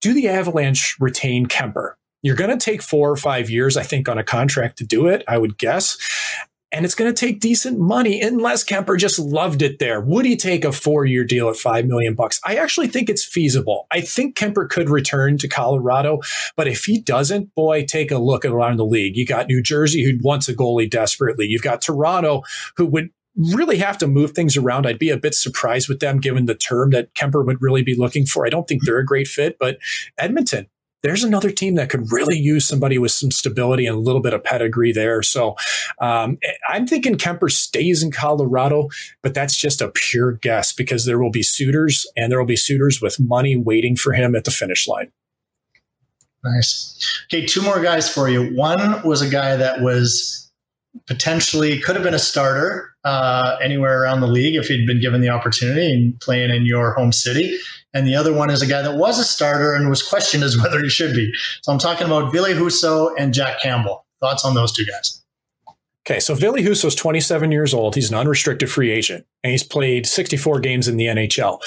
Do 0.00 0.12
the 0.12 0.28
Avalanche 0.28 0.96
retain 1.00 1.46
Kuemper? 1.46 1.94
You're 2.22 2.36
going 2.36 2.56
to 2.56 2.64
take 2.64 2.82
four 2.82 3.10
or 3.10 3.16
five 3.16 3.50
years, 3.50 3.76
I 3.76 3.82
think, 3.82 4.08
on 4.08 4.18
a 4.18 4.24
contract 4.24 4.78
to 4.78 4.84
do 4.84 5.06
it, 5.08 5.24
I 5.26 5.38
would 5.38 5.58
guess 5.58 5.98
and 6.72 6.84
it's 6.84 6.94
going 6.94 7.12
to 7.12 7.26
take 7.26 7.40
decent 7.40 7.78
money 7.78 8.20
unless 8.20 8.64
Kuemper 8.64 8.98
just 8.98 9.18
loved 9.18 9.62
it 9.62 9.78
there. 9.78 10.00
Would 10.00 10.24
he 10.24 10.36
take 10.36 10.64
a 10.64 10.72
four-year 10.72 11.24
deal 11.24 11.48
at 11.48 11.56
five 11.56 11.86
million 11.86 12.14
bucks? 12.14 12.40
I 12.44 12.56
actually 12.56 12.88
think 12.88 13.10
it's 13.10 13.24
feasible. 13.24 13.86
I 13.90 14.00
think 14.00 14.36
Kuemper 14.36 14.68
could 14.68 14.88
return 14.88 15.38
to 15.38 15.48
Colorado, 15.48 16.20
but 16.56 16.66
if 16.66 16.84
he 16.84 17.00
doesn't, 17.00 17.54
boy, 17.54 17.84
take 17.84 18.10
a 18.10 18.18
look 18.18 18.44
around 18.44 18.78
the 18.78 18.86
league. 18.86 19.16
You 19.16 19.26
got 19.26 19.48
New 19.48 19.62
Jersey, 19.62 20.02
who 20.02 20.18
wants 20.22 20.48
a 20.48 20.54
goalie 20.54 20.90
desperately. 20.90 21.46
You've 21.46 21.62
got 21.62 21.82
Toronto, 21.82 22.42
who 22.76 22.86
would 22.86 23.10
really 23.36 23.78
have 23.78 23.98
to 23.98 24.06
move 24.06 24.32
things 24.32 24.56
around. 24.56 24.86
I'd 24.86 24.98
be 24.98 25.10
a 25.10 25.16
bit 25.16 25.34
surprised 25.34 25.88
with 25.88 26.00
them 26.00 26.20
given 26.20 26.46
the 26.46 26.54
term 26.54 26.90
that 26.90 27.14
Kuemper 27.14 27.44
would 27.44 27.62
really 27.62 27.82
be 27.82 27.94
looking 27.96 28.26
for. 28.26 28.46
I 28.46 28.50
don't 28.50 28.68
think 28.68 28.84
they're 28.84 28.98
a 28.98 29.06
great 29.06 29.28
fit, 29.28 29.56
but 29.58 29.78
Edmonton, 30.18 30.68
there's 31.02 31.24
another 31.24 31.50
team 31.50 31.74
that 31.74 31.90
could 31.90 32.12
really 32.12 32.38
use 32.38 32.66
somebody 32.66 32.98
with 32.98 33.10
some 33.10 33.30
stability 33.30 33.86
and 33.86 33.96
a 33.96 34.00
little 34.00 34.22
bit 34.22 34.32
of 34.32 34.42
pedigree 34.44 34.92
there. 34.92 35.22
So 35.22 35.56
um, 36.00 36.38
I'm 36.68 36.86
thinking 36.86 37.16
Kuemper 37.16 37.50
stays 37.50 38.02
in 38.02 38.12
Colorado, 38.12 38.88
but 39.22 39.34
that's 39.34 39.56
just 39.56 39.80
a 39.80 39.88
pure 39.88 40.32
guess 40.32 40.72
because 40.72 41.04
there 41.04 41.20
will 41.20 41.30
be 41.30 41.42
suitors 41.42 42.06
and 42.16 42.30
there 42.30 42.38
will 42.38 42.46
be 42.46 42.56
suitors 42.56 43.00
with 43.00 43.18
money 43.18 43.56
waiting 43.56 43.96
for 43.96 44.12
him 44.12 44.34
at 44.34 44.44
the 44.44 44.50
finish 44.50 44.86
line. 44.86 45.10
Nice. 46.44 46.98
Okay, 47.26 47.46
two 47.46 47.62
more 47.62 47.80
guys 47.80 48.12
for 48.12 48.28
you. 48.28 48.54
One 48.56 49.02
was 49.02 49.22
a 49.22 49.28
guy 49.28 49.56
that 49.56 49.80
was 49.80 50.50
potentially 51.06 51.78
could 51.80 51.94
have 51.94 52.04
been 52.04 52.14
a 52.14 52.18
starter 52.18 52.91
uh, 53.04 53.56
anywhere 53.60 54.02
around 54.02 54.20
the 54.20 54.26
league 54.26 54.54
if 54.54 54.68
he'd 54.68 54.86
been 54.86 55.00
given 55.00 55.20
the 55.20 55.28
opportunity 55.28 55.92
and 55.92 56.18
playing 56.20 56.50
in 56.50 56.64
your 56.64 56.92
home 56.94 57.12
city 57.12 57.58
and 57.94 58.06
the 58.06 58.14
other 58.14 58.32
one 58.32 58.50
is 58.50 58.62
a 58.62 58.66
guy 58.66 58.82
that 58.82 58.96
was 58.96 59.18
a 59.18 59.24
starter 59.24 59.74
and 59.74 59.88
was 59.88 60.02
questioned 60.02 60.42
as 60.42 60.56
whether 60.62 60.82
he 60.82 60.88
should 60.88 61.14
be. 61.14 61.32
So 61.62 61.72
I'm 61.72 61.78
talking 61.78 62.06
about 62.06 62.32
Ville 62.32 62.44
Husso 62.46 63.12
and 63.18 63.34
Jack 63.34 63.60
Campbell. 63.60 64.04
Thoughts 64.20 64.44
on 64.44 64.54
those 64.54 64.72
two 64.72 64.84
guys? 64.84 65.20
Okay, 66.06 66.20
so 66.20 66.34
Ville 66.34 66.54
Husso 66.54 66.86
is 66.86 66.94
27 66.94 67.52
years 67.52 67.72
old. 67.72 67.94
He's 67.94 68.10
an 68.10 68.16
unrestricted 68.16 68.70
free 68.70 68.90
agent, 68.90 69.24
and 69.44 69.52
he's 69.52 69.62
played 69.62 70.06
64 70.06 70.60
games 70.60 70.88
in 70.88 70.96
the 70.96 71.06
NHL. 71.06 71.60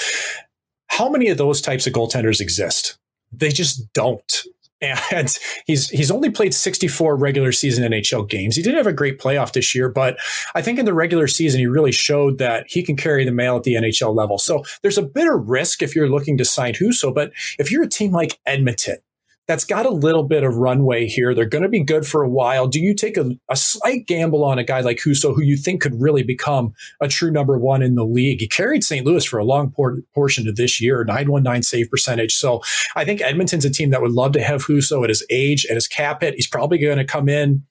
How 0.88 1.08
many 1.08 1.28
of 1.28 1.38
those 1.38 1.60
types 1.60 1.86
of 1.86 1.94
goaltenders 1.94 2.40
exist? 2.40 2.98
They 3.32 3.48
just 3.48 3.92
don't 3.92 4.42
and 4.80 5.36
he's 5.66 5.88
he's 5.88 6.10
only 6.10 6.30
played 6.30 6.54
64 6.54 7.16
regular 7.16 7.52
season 7.52 7.90
NHL 7.90 8.28
games. 8.28 8.56
He 8.56 8.62
didn't 8.62 8.76
have 8.76 8.86
a 8.86 8.92
great 8.92 9.18
playoff 9.18 9.52
this 9.52 9.74
year, 9.74 9.88
but 9.88 10.16
I 10.54 10.62
think 10.62 10.78
in 10.78 10.84
the 10.84 10.94
regular 10.94 11.26
season 11.26 11.60
he 11.60 11.66
really 11.66 11.92
showed 11.92 12.38
that 12.38 12.66
he 12.68 12.82
can 12.82 12.96
carry 12.96 13.24
the 13.24 13.32
mail 13.32 13.56
at 13.56 13.62
the 13.62 13.74
NHL 13.74 14.14
level. 14.14 14.38
So 14.38 14.64
there's 14.82 14.98
a 14.98 15.02
bit 15.02 15.28
of 15.28 15.48
risk 15.48 15.82
if 15.82 15.96
you're 15.96 16.10
looking 16.10 16.36
to 16.38 16.44
sign 16.44 16.74
Husso, 16.74 17.14
but 17.14 17.32
if 17.58 17.70
you're 17.70 17.84
a 17.84 17.88
team 17.88 18.12
like 18.12 18.38
Edmonton 18.46 18.98
that's 19.46 19.64
got 19.64 19.86
a 19.86 19.90
little 19.90 20.24
bit 20.24 20.42
of 20.42 20.56
runway 20.56 21.06
here. 21.06 21.34
They're 21.34 21.44
going 21.44 21.62
to 21.62 21.68
be 21.68 21.82
good 21.82 22.06
for 22.06 22.22
a 22.22 22.28
while. 22.28 22.66
Do 22.66 22.80
you 22.80 22.94
take 22.94 23.16
a, 23.16 23.30
a, 23.48 23.56
slight 23.56 24.06
gamble 24.06 24.44
on 24.44 24.58
a 24.58 24.64
guy 24.64 24.80
like 24.80 24.98
Husso, 24.98 25.34
who 25.34 25.42
you 25.42 25.56
think 25.56 25.80
could 25.80 26.00
really 26.00 26.22
become 26.22 26.74
a 27.00 27.08
true 27.08 27.30
number 27.30 27.56
one 27.56 27.82
in 27.82 27.94
the 27.94 28.04
league? 28.04 28.40
He 28.40 28.48
carried 28.48 28.82
St. 28.82 29.06
Louis 29.06 29.24
for 29.24 29.38
a 29.38 29.44
long 29.44 29.70
por- 29.70 30.02
portion 30.14 30.48
of 30.48 30.56
this 30.56 30.80
year, 30.80 31.04
919 31.04 31.62
save 31.62 31.90
percentage. 31.90 32.34
So 32.34 32.60
I 32.96 33.04
think 33.04 33.20
Edmonton's 33.20 33.64
a 33.64 33.70
team 33.70 33.90
that 33.90 34.02
would 34.02 34.12
love 34.12 34.32
to 34.32 34.42
have 34.42 34.64
Husso 34.64 35.04
at 35.04 35.10
his 35.10 35.24
age, 35.30 35.64
at 35.66 35.76
his 35.76 35.86
cap 35.86 36.22
hit. 36.22 36.34
He's 36.34 36.48
probably 36.48 36.78
going 36.78 36.98
to 36.98 37.04
come 37.04 37.28
in. 37.28 37.62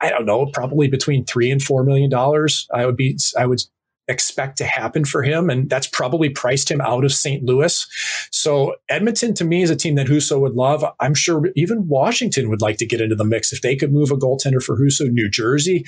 I 0.00 0.10
don't 0.10 0.26
know, 0.26 0.46
probably 0.46 0.88
between 0.88 1.24
three 1.24 1.50
and 1.50 1.62
four 1.62 1.84
million 1.84 2.10
dollars. 2.10 2.66
I 2.74 2.84
would 2.84 2.96
be, 2.96 3.16
I 3.38 3.46
would 3.46 3.62
expect 4.08 4.58
to 4.58 4.64
happen 4.64 5.04
for 5.04 5.22
him. 5.22 5.48
And 5.48 5.68
that's 5.70 5.86
probably 5.86 6.28
priced 6.28 6.70
him 6.70 6.80
out 6.80 7.04
of 7.04 7.12
St. 7.12 7.42
Louis. 7.42 7.86
So 8.30 8.74
Edmonton 8.88 9.34
to 9.34 9.44
me 9.44 9.62
is 9.62 9.70
a 9.70 9.76
team 9.76 9.94
that 9.94 10.06
Husso 10.06 10.40
would 10.40 10.54
love. 10.54 10.84
I'm 11.00 11.14
sure 11.14 11.50
even 11.56 11.88
Washington 11.88 12.48
would 12.50 12.60
like 12.60 12.76
to 12.78 12.86
get 12.86 13.00
into 13.00 13.14
the 13.14 13.24
mix 13.24 13.52
if 13.52 13.62
they 13.62 13.76
could 13.76 13.92
move 13.92 14.10
a 14.10 14.16
goaltender 14.16 14.62
for 14.62 14.76
Husso. 14.76 15.10
New 15.10 15.30
Jersey, 15.30 15.84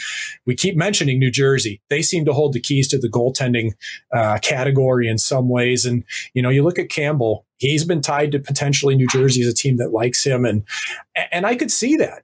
we 0.46 0.54
keep 0.54 0.76
mentioning 0.76 1.18
New 1.18 1.30
Jersey. 1.30 1.82
They 1.90 2.02
seem 2.02 2.24
to 2.24 2.32
hold 2.32 2.52
the 2.52 2.60
keys 2.60 2.88
to 2.88 2.98
the 2.98 3.08
goaltending 3.08 3.72
uh, 4.12 4.38
category 4.38 5.08
in 5.08 5.18
some 5.18 5.48
ways. 5.48 5.84
And, 5.84 6.04
you 6.34 6.42
know, 6.42 6.50
you 6.50 6.62
look 6.62 6.78
at 6.78 6.88
Campbell, 6.88 7.44
he's 7.58 7.84
been 7.84 8.00
tied 8.00 8.32
to 8.32 8.38
potentially 8.38 8.94
New 8.96 9.08
Jersey 9.08 9.42
as 9.42 9.48
a 9.48 9.54
team 9.54 9.76
that 9.76 9.92
likes 9.92 10.24
him. 10.24 10.44
And, 10.44 10.64
and 11.30 11.46
I 11.46 11.56
could 11.56 11.70
see 11.70 11.96
that. 11.96 12.22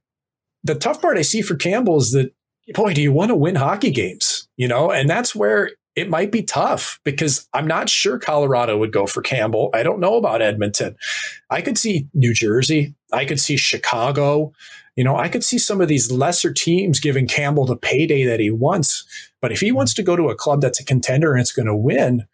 The 0.65 0.75
tough 0.75 1.03
part 1.03 1.19
I 1.19 1.23
see 1.23 1.43
for 1.43 1.57
Campbell 1.57 1.97
is 1.97 2.13
that 2.13 2.33
boy, 2.75 2.95
do 2.95 3.03
you 3.03 3.13
want 3.13 3.31
to 3.31 3.35
win 3.35 3.57
hockey 3.57 3.91
games? 3.91 4.49
You 4.57 4.69
know, 4.69 4.91
and 4.91 5.09
that's 5.09 5.35
where 5.35 5.71
it 5.95 6.09
might 6.09 6.33
be 6.33 6.43
tough 6.43 7.01
because 7.05 7.49
I'm 7.53 7.67
not 7.67 7.89
sure 7.89 8.19
Colorado 8.19 8.79
would 8.79 8.93
go 8.93 9.07
for 9.07 9.21
Campbell. 9.21 9.71
I 9.75 9.83
don't 9.83 10.01
know 10.01 10.17
about 10.17 10.43
Edmonton. 10.43 10.97
I 11.51 11.61
could 11.61 11.77
see 11.77 12.09
New 12.15 12.33
Jersey. 12.33 12.95
I 13.13 13.25
could 13.25 13.41
see 13.41 13.57
Chicago. 13.57 14.53
You 14.97 15.05
know, 15.05 15.17
I 15.17 15.29
could 15.29 15.45
see 15.45 15.59
some 15.59 15.81
of 15.81 15.89
these 15.89 16.11
lesser 16.11 16.53
teams 16.53 17.01
giving 17.01 17.27
Campbell 17.27 17.67
the 17.67 17.77
payday 17.77 18.25
that 18.25 18.41
he 18.41 18.51
wants. 18.51 19.05
But 19.41 19.53
if 19.53 19.61
he 19.61 19.69
mm-hmm. 19.69 19.77
wants 19.77 19.95
to 19.95 20.03
go 20.03 20.17
to 20.17 20.29
a 20.29 20.35
club 20.35 20.61
that's 20.61 20.81
a 20.81 20.85
contender 20.85 21.33
and 21.33 21.41
it's 21.41 21.53
going 21.53 21.67
to 21.67 21.77
win, 21.77 22.27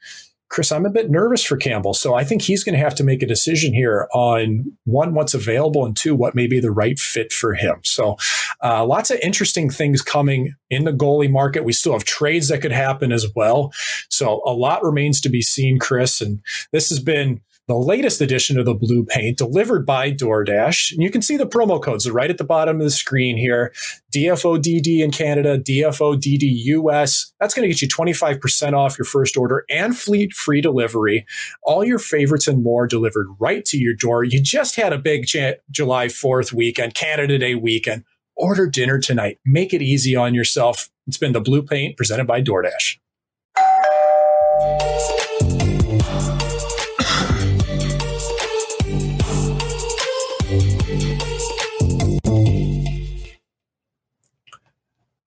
Chris, 0.48 0.72
I'm 0.72 0.86
a 0.86 0.90
bit 0.90 1.10
nervous 1.10 1.44
for 1.44 1.56
Campbell. 1.56 1.92
So 1.94 2.14
I 2.14 2.24
think 2.24 2.42
he's 2.42 2.64
going 2.64 2.72
to 2.74 2.82
have 2.82 2.94
to 2.96 3.04
make 3.04 3.22
a 3.22 3.26
decision 3.26 3.74
here 3.74 4.08
on 4.14 4.72
one, 4.84 5.12
what's 5.14 5.34
available, 5.34 5.84
and 5.84 5.94
two, 5.96 6.14
what 6.14 6.34
may 6.34 6.46
be 6.46 6.58
the 6.58 6.70
right 6.70 6.98
fit 6.98 7.32
for 7.32 7.54
him. 7.54 7.80
So 7.84 8.16
uh, 8.62 8.84
lots 8.84 9.10
of 9.10 9.18
interesting 9.22 9.70
things 9.70 10.02
coming 10.02 10.54
in 10.70 10.84
the 10.84 10.92
goalie 10.92 11.30
market. 11.30 11.64
We 11.64 11.72
still 11.72 11.92
have 11.92 12.04
trades 12.04 12.48
that 12.48 12.60
could 12.60 12.72
happen 12.72 13.12
as 13.12 13.26
well. 13.34 13.72
So 14.08 14.42
a 14.44 14.52
lot 14.52 14.82
remains 14.82 15.20
to 15.22 15.28
be 15.28 15.42
seen, 15.42 15.78
Chris. 15.78 16.20
And 16.20 16.40
this 16.72 16.88
has 16.88 17.00
been 17.00 17.40
the 17.68 17.76
latest 17.76 18.22
edition 18.22 18.58
of 18.58 18.64
the 18.64 18.74
Blue 18.74 19.04
Paint 19.04 19.36
delivered 19.36 19.84
by 19.84 20.10
DoorDash. 20.10 20.92
And 20.92 21.02
you 21.02 21.10
can 21.10 21.20
see 21.20 21.36
the 21.36 21.46
promo 21.46 21.80
codes 21.80 22.10
right 22.10 22.30
at 22.30 22.38
the 22.38 22.44
bottom 22.44 22.78
of 22.78 22.82
the 22.82 22.90
screen 22.90 23.36
here. 23.36 23.74
DFODD 24.10 25.00
in 25.00 25.10
Canada, 25.10 25.58
DFODD 25.58 26.40
US. 26.40 27.30
That's 27.38 27.52
going 27.52 27.68
to 27.68 27.68
get 27.68 27.82
you 27.82 27.88
25% 27.88 28.72
off 28.72 28.96
your 28.96 29.04
first 29.04 29.36
order 29.36 29.66
and 29.68 29.96
fleet 29.96 30.32
free 30.32 30.62
delivery. 30.62 31.26
All 31.62 31.84
your 31.84 31.98
favorites 31.98 32.48
and 32.48 32.62
more 32.64 32.86
delivered 32.86 33.28
right 33.38 33.64
to 33.66 33.76
your 33.76 33.94
door. 33.94 34.24
You 34.24 34.42
just 34.42 34.76
had 34.76 34.94
a 34.94 34.98
big 34.98 35.26
July 35.70 36.06
4th 36.06 36.54
weekend, 36.54 36.94
Canada 36.94 37.36
Day 37.36 37.54
weekend. 37.54 38.04
Order 38.40 38.68
dinner 38.68 39.00
tonight. 39.00 39.40
Make 39.44 39.74
it 39.74 39.82
easy 39.82 40.14
on 40.14 40.32
yourself. 40.32 40.90
It's 41.08 41.18
been 41.18 41.32
the 41.32 41.40
Blue 41.40 41.60
Paint 41.60 41.96
presented 41.96 42.28
by 42.28 42.40
DoorDash. 42.40 42.98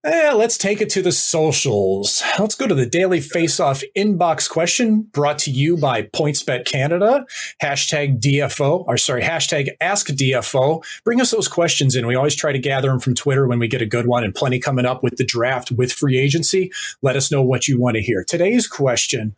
Eh, 0.04 0.34
let's 0.34 0.58
take 0.58 0.82
it 0.82 0.90
to 0.90 1.04
the 1.04 1.12
socials. 1.12 2.24
Let's 2.40 2.56
go 2.56 2.66
to 2.66 2.74
the 2.74 2.88
daily 2.88 3.22
face-off 3.22 3.84
inbox 3.96 4.50
question 4.50 5.02
brought 5.04 5.38
to 5.40 5.52
you 5.52 5.78
by 5.78 6.04
PointsBet 6.04 6.66
Canada. 6.66 7.24
Hashtag 7.62 8.20
DFO, 8.20 8.84
or 8.88 8.98
sorry, 8.98 9.22
hashtag 9.22 9.70
Ask 9.80 10.08
DFO. 10.08 10.84
Bring 11.04 11.22
us 11.22 11.30
those 11.30 11.48
questions 11.48 11.96
in. 11.96 12.08
We 12.08 12.16
always 12.16 12.36
try 12.36 12.52
to 12.52 12.58
gather 12.58 12.90
them 12.90 13.00
from 13.00 13.14
Twitter 13.14 13.48
when 13.48 13.60
we 13.60 13.68
get 13.68 13.84
a 13.84 13.86
good 13.86 14.08
one, 14.08 14.24
and 14.24 14.34
plenty 14.34 14.60
coming 14.60 14.88
up 14.88 15.04
with 15.04 15.18
the 15.18 15.26
draft 15.26 15.72
with 15.72 15.94
free 15.94 16.18
agency. 16.18 16.72
Let 17.04 17.16
us 17.16 17.32
know 17.32 17.44
what 17.44 17.68
you 17.68 17.80
want 17.80 17.94
to 17.96 18.02
hear. 18.02 18.24
Today's 18.24 18.68
question. 18.68 19.36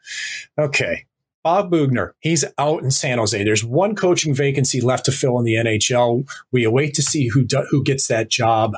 Okay. 0.58 1.06
Bob 1.44 1.72
Boughner, 1.72 2.14
he's 2.22 2.46
out 2.58 2.84
in 2.84 2.90
San 2.90 3.18
Jose. 3.18 3.44
There's 3.44 3.66
one 3.66 3.96
coaching 3.96 4.34
vacancy 4.34 4.80
left 4.80 5.04
to 5.06 5.12
fill 5.12 5.38
in 5.40 5.44
the 5.44 5.56
NHL. 5.56 6.26
We 6.54 6.64
await 6.64 6.94
to 6.94 7.02
see 7.02 7.28
who 7.28 7.44
do, 7.44 7.66
who 7.70 7.84
gets 7.84 8.08
that 8.08 8.30
job. 8.30 8.76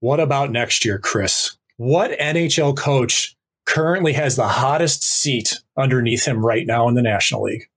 What 0.00 0.18
about 0.18 0.50
next 0.50 0.84
year, 0.84 0.98
Chris? 0.98 1.56
What 1.76 2.18
NHL 2.18 2.76
coach 2.76 3.36
currently 3.66 4.14
has 4.14 4.36
the 4.36 4.48
hottest 4.48 5.04
seat 5.04 5.60
underneath 5.76 6.26
him 6.26 6.44
right 6.44 6.66
now 6.66 6.88
in 6.88 6.94
the 6.94 7.02
National 7.02 7.42
League? 7.42 7.68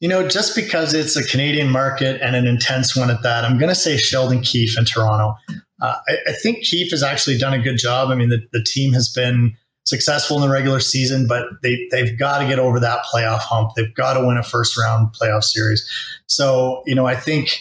You 0.00 0.08
know, 0.08 0.28
just 0.28 0.54
because 0.54 0.94
it's 0.94 1.16
a 1.16 1.24
Canadian 1.24 1.70
market 1.70 2.20
and 2.20 2.36
an 2.36 2.46
intense 2.46 2.96
one 2.96 3.10
at 3.10 3.22
that, 3.22 3.44
I'm 3.44 3.58
going 3.58 3.68
to 3.68 3.74
say 3.74 3.96
Sheldon 3.96 4.42
Keefe 4.42 4.76
in 4.76 4.84
Toronto. 4.84 5.34
Uh, 5.80 5.94
I, 6.08 6.16
I, 6.28 6.32
think 6.32 6.64
Keefe 6.64 6.90
has 6.90 7.02
actually 7.02 7.38
done 7.38 7.52
a 7.52 7.62
good 7.62 7.76
job. 7.76 8.10
I 8.10 8.14
mean, 8.14 8.28
the, 8.28 8.40
the 8.52 8.62
team 8.62 8.92
has 8.92 9.08
been 9.08 9.56
successful 9.84 10.36
in 10.36 10.42
the 10.42 10.48
regular 10.48 10.80
season, 10.80 11.26
but 11.26 11.46
they, 11.62 11.88
they've 11.90 12.18
got 12.18 12.38
to 12.38 12.46
get 12.46 12.58
over 12.58 12.78
that 12.80 13.04
playoff 13.12 13.40
hump. 13.40 13.70
They've 13.76 13.94
got 13.94 14.14
to 14.14 14.26
win 14.26 14.36
a 14.36 14.42
first 14.42 14.76
round 14.76 15.14
playoff 15.14 15.44
series. 15.44 15.88
So, 16.26 16.82
you 16.84 16.94
know, 16.94 17.06
I 17.06 17.14
think, 17.14 17.58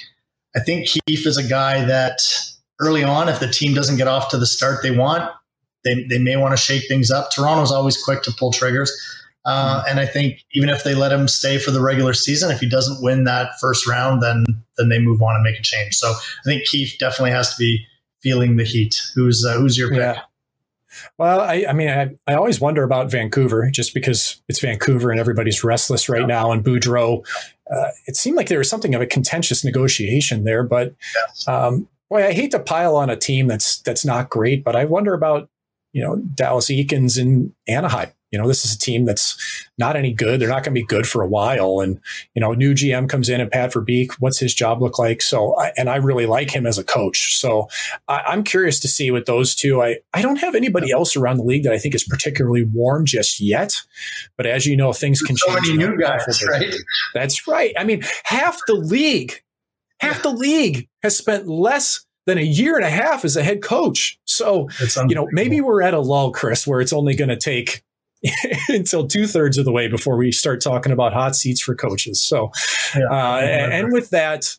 I 0.55 0.59
think 0.59 0.87
Keefe 0.87 1.25
is 1.25 1.37
a 1.37 1.47
guy 1.47 1.85
that 1.85 2.21
early 2.81 3.03
on, 3.03 3.29
if 3.29 3.39
the 3.39 3.47
team 3.47 3.73
doesn't 3.73 3.97
get 3.97 4.07
off 4.07 4.29
to 4.29 4.37
the 4.37 4.45
start 4.45 4.83
they 4.83 4.91
want, 4.91 5.31
they, 5.83 6.03
they 6.09 6.19
may 6.19 6.37
want 6.37 6.51
to 6.51 6.57
shake 6.57 6.87
things 6.87 7.09
up. 7.09 7.31
Toronto's 7.31 7.71
always 7.71 8.01
quick 8.01 8.23
to 8.23 8.31
pull 8.31 8.51
triggers. 8.51 8.91
Uh, 9.43 9.79
mm-hmm. 9.79 9.89
and 9.89 9.99
I 9.99 10.05
think 10.05 10.43
even 10.53 10.69
if 10.69 10.83
they 10.83 10.93
let 10.93 11.11
him 11.11 11.27
stay 11.27 11.57
for 11.57 11.71
the 11.71 11.81
regular 11.81 12.13
season, 12.13 12.51
if 12.51 12.59
he 12.59 12.69
doesn't 12.69 13.01
win 13.01 13.23
that 13.23 13.51
first 13.59 13.87
round, 13.87 14.21
then 14.21 14.45
then 14.77 14.89
they 14.89 14.99
move 14.99 15.21
on 15.21 15.33
and 15.33 15.43
make 15.43 15.57
a 15.57 15.63
change. 15.63 15.95
So 15.95 16.11
I 16.11 16.43
think 16.45 16.65
Keefe 16.65 16.99
definitely 16.99 17.31
has 17.31 17.49
to 17.49 17.55
be 17.57 17.85
feeling 18.21 18.57
the 18.57 18.63
heat. 18.63 19.01
Who's 19.15 19.43
uh, 19.43 19.53
who's 19.53 19.77
your 19.77 19.89
pick? 19.89 19.99
Yeah. 19.99 20.21
Well, 21.17 21.39
I, 21.39 21.65
I 21.69 21.73
mean, 21.73 21.89
I, 21.89 22.09
I, 22.27 22.35
always 22.35 22.59
wonder 22.59 22.83
about 22.83 23.09
Vancouver 23.09 23.69
just 23.71 23.93
because 23.93 24.41
it's 24.49 24.59
Vancouver 24.59 25.09
and 25.09 25.21
everybody's 25.21 25.63
restless 25.63 26.09
right 26.09 26.21
yeah. 26.21 26.27
now. 26.27 26.51
And 26.51 26.65
Boudreau, 26.65 27.25
uh, 27.73 27.87
it 28.07 28.17
seemed 28.17 28.35
like 28.35 28.49
there 28.49 28.57
was 28.57 28.69
something 28.69 28.93
of 28.93 29.01
a 29.01 29.05
contentious 29.05 29.63
negotiation 29.63 30.43
there. 30.43 30.63
But 30.63 30.93
yes. 31.15 31.47
um, 31.47 31.87
boy, 32.11 32.27
I 32.27 32.33
hate 32.33 32.51
to 32.51 32.59
pile 32.59 32.95
on 32.95 33.09
a 33.09 33.15
team 33.15 33.47
that's 33.47 33.79
that's 33.81 34.05
not 34.05 34.29
great, 34.29 34.63
but 34.63 34.75
I 34.75 34.85
wonder 34.85 35.15
about 35.15 35.49
you 35.93 36.03
know 36.03 36.17
Dallas 36.17 36.67
Eakins 36.67 37.19
and 37.19 37.53
Anaheim 37.67 38.11
you 38.31 38.39
know, 38.39 38.47
this 38.47 38.63
is 38.63 38.73
a 38.73 38.79
team 38.79 39.05
that's 39.05 39.67
not 39.77 39.97
any 39.97 40.13
good. 40.13 40.39
They're 40.39 40.47
not 40.47 40.63
going 40.63 40.73
to 40.73 40.81
be 40.81 40.85
good 40.85 41.05
for 41.05 41.21
a 41.21 41.27
while. 41.27 41.81
And, 41.81 41.99
you 42.33 42.39
know, 42.39 42.53
new 42.53 42.73
GM 42.73 43.09
comes 43.09 43.27
in 43.27 43.41
and 43.41 43.51
Pat 43.51 43.73
Verbeek, 43.73 44.13
what's 44.19 44.39
his 44.39 44.53
job 44.53 44.81
look 44.81 44.97
like? 44.97 45.21
So, 45.21 45.59
and 45.75 45.89
I 45.89 45.97
really 45.97 46.25
like 46.25 46.49
him 46.49 46.65
as 46.65 46.77
a 46.77 46.83
coach. 46.83 47.37
So 47.37 47.67
I, 48.07 48.33
am 48.33 48.43
curious 48.43 48.79
to 48.81 48.87
see 48.87 49.11
with 49.11 49.25
those 49.25 49.53
two. 49.53 49.81
I, 49.81 49.97
I 50.13 50.21
don't 50.21 50.37
have 50.37 50.55
anybody 50.55 50.91
else 50.91 51.17
around 51.17 51.37
the 51.37 51.43
league 51.43 51.63
that 51.63 51.73
I 51.73 51.77
think 51.77 51.93
is 51.93 52.05
particularly 52.05 52.63
warm 52.63 53.05
just 53.05 53.41
yet. 53.41 53.73
But 54.37 54.45
as 54.45 54.65
you 54.65 54.77
know, 54.77 54.93
things 54.93 55.21
can 55.21 55.35
so 55.35 55.47
change. 55.47 55.65
So 55.65 55.73
many 55.73 55.89
new 55.89 55.99
guys, 55.99 56.41
right? 56.49 56.73
That's 57.13 57.47
right. 57.47 57.73
I 57.77 57.83
mean, 57.83 58.01
half 58.23 58.57
the 58.65 58.75
league, 58.75 59.43
half 60.01 60.23
the 60.23 60.31
league 60.31 60.87
has 61.03 61.17
spent 61.17 61.47
less 61.47 62.05
than 62.25 62.37
a 62.37 62.41
year 62.41 62.75
and 62.75 62.85
a 62.85 62.89
half 62.89 63.25
as 63.25 63.35
a 63.35 63.43
head 63.43 63.61
coach. 63.61 64.19
So, 64.25 64.67
you 65.07 65.15
know, 65.15 65.27
maybe 65.31 65.61
we're 65.61 65.81
at 65.81 65.93
a 65.93 65.99
lull, 65.99 66.31
Chris, 66.31 66.67
where 66.67 66.81
it's 66.81 66.93
only 66.93 67.15
going 67.15 67.29
to 67.29 67.37
take 67.37 67.83
until 68.69 69.07
two 69.07 69.27
thirds 69.27 69.57
of 69.57 69.65
the 69.65 69.71
way 69.71 69.87
before 69.87 70.17
we 70.17 70.31
start 70.31 70.61
talking 70.61 70.91
about 70.91 71.13
hot 71.13 71.35
seats 71.35 71.61
for 71.61 71.75
coaches. 71.75 72.21
So, 72.21 72.51
yeah, 72.95 73.05
uh, 73.11 73.39
and 73.39 73.91
with 73.91 74.11
that, 74.11 74.55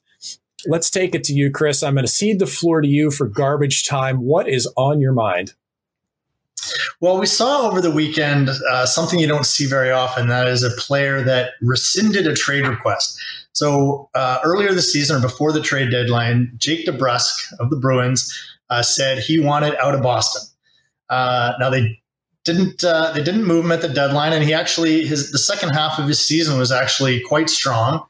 let's 0.66 0.90
take 0.90 1.14
it 1.14 1.24
to 1.24 1.32
you, 1.32 1.50
Chris. 1.50 1.82
I'm 1.82 1.94
going 1.94 2.06
to 2.06 2.12
cede 2.12 2.38
the 2.38 2.46
floor 2.46 2.80
to 2.80 2.88
you 2.88 3.10
for 3.10 3.28
garbage 3.28 3.86
time. 3.86 4.22
What 4.22 4.48
is 4.48 4.70
on 4.76 5.00
your 5.00 5.12
mind? 5.12 5.54
Well, 7.00 7.18
we 7.18 7.26
saw 7.26 7.68
over 7.68 7.80
the 7.80 7.90
weekend 7.90 8.50
uh, 8.70 8.86
something 8.86 9.18
you 9.18 9.26
don't 9.26 9.46
see 9.46 9.66
very 9.66 9.90
often. 9.90 10.28
That 10.28 10.46
is 10.46 10.62
a 10.62 10.70
player 10.70 11.22
that 11.22 11.50
rescinded 11.60 12.26
a 12.26 12.34
trade 12.34 12.66
request. 12.66 13.20
So 13.52 14.08
uh, 14.14 14.38
earlier 14.44 14.72
this 14.72 14.92
season, 14.92 15.16
or 15.16 15.20
before 15.20 15.52
the 15.52 15.60
trade 15.60 15.90
deadline, 15.90 16.52
Jake 16.56 16.86
DeBrusk 16.86 17.52
of 17.60 17.70
the 17.70 17.76
Bruins 17.76 18.32
uh, 18.70 18.82
said 18.82 19.18
he 19.18 19.38
wanted 19.38 19.76
out 19.76 19.94
of 19.94 20.02
Boston. 20.02 20.42
Uh, 21.10 21.52
now 21.60 21.68
they 21.68 22.00
didn't 22.44 22.82
uh, 22.82 23.12
they 23.12 23.22
didn't 23.22 23.44
move 23.44 23.64
him 23.64 23.72
at 23.72 23.82
the 23.82 23.88
deadline, 23.88 24.32
and 24.32 24.42
he 24.42 24.54
actually 24.54 25.06
his 25.06 25.30
the 25.30 25.38
second 25.38 25.70
half 25.70 25.98
of 25.98 26.08
his 26.08 26.18
season 26.18 26.58
was 26.58 26.72
actually 26.72 27.20
quite 27.20 27.50
strong. 27.50 28.04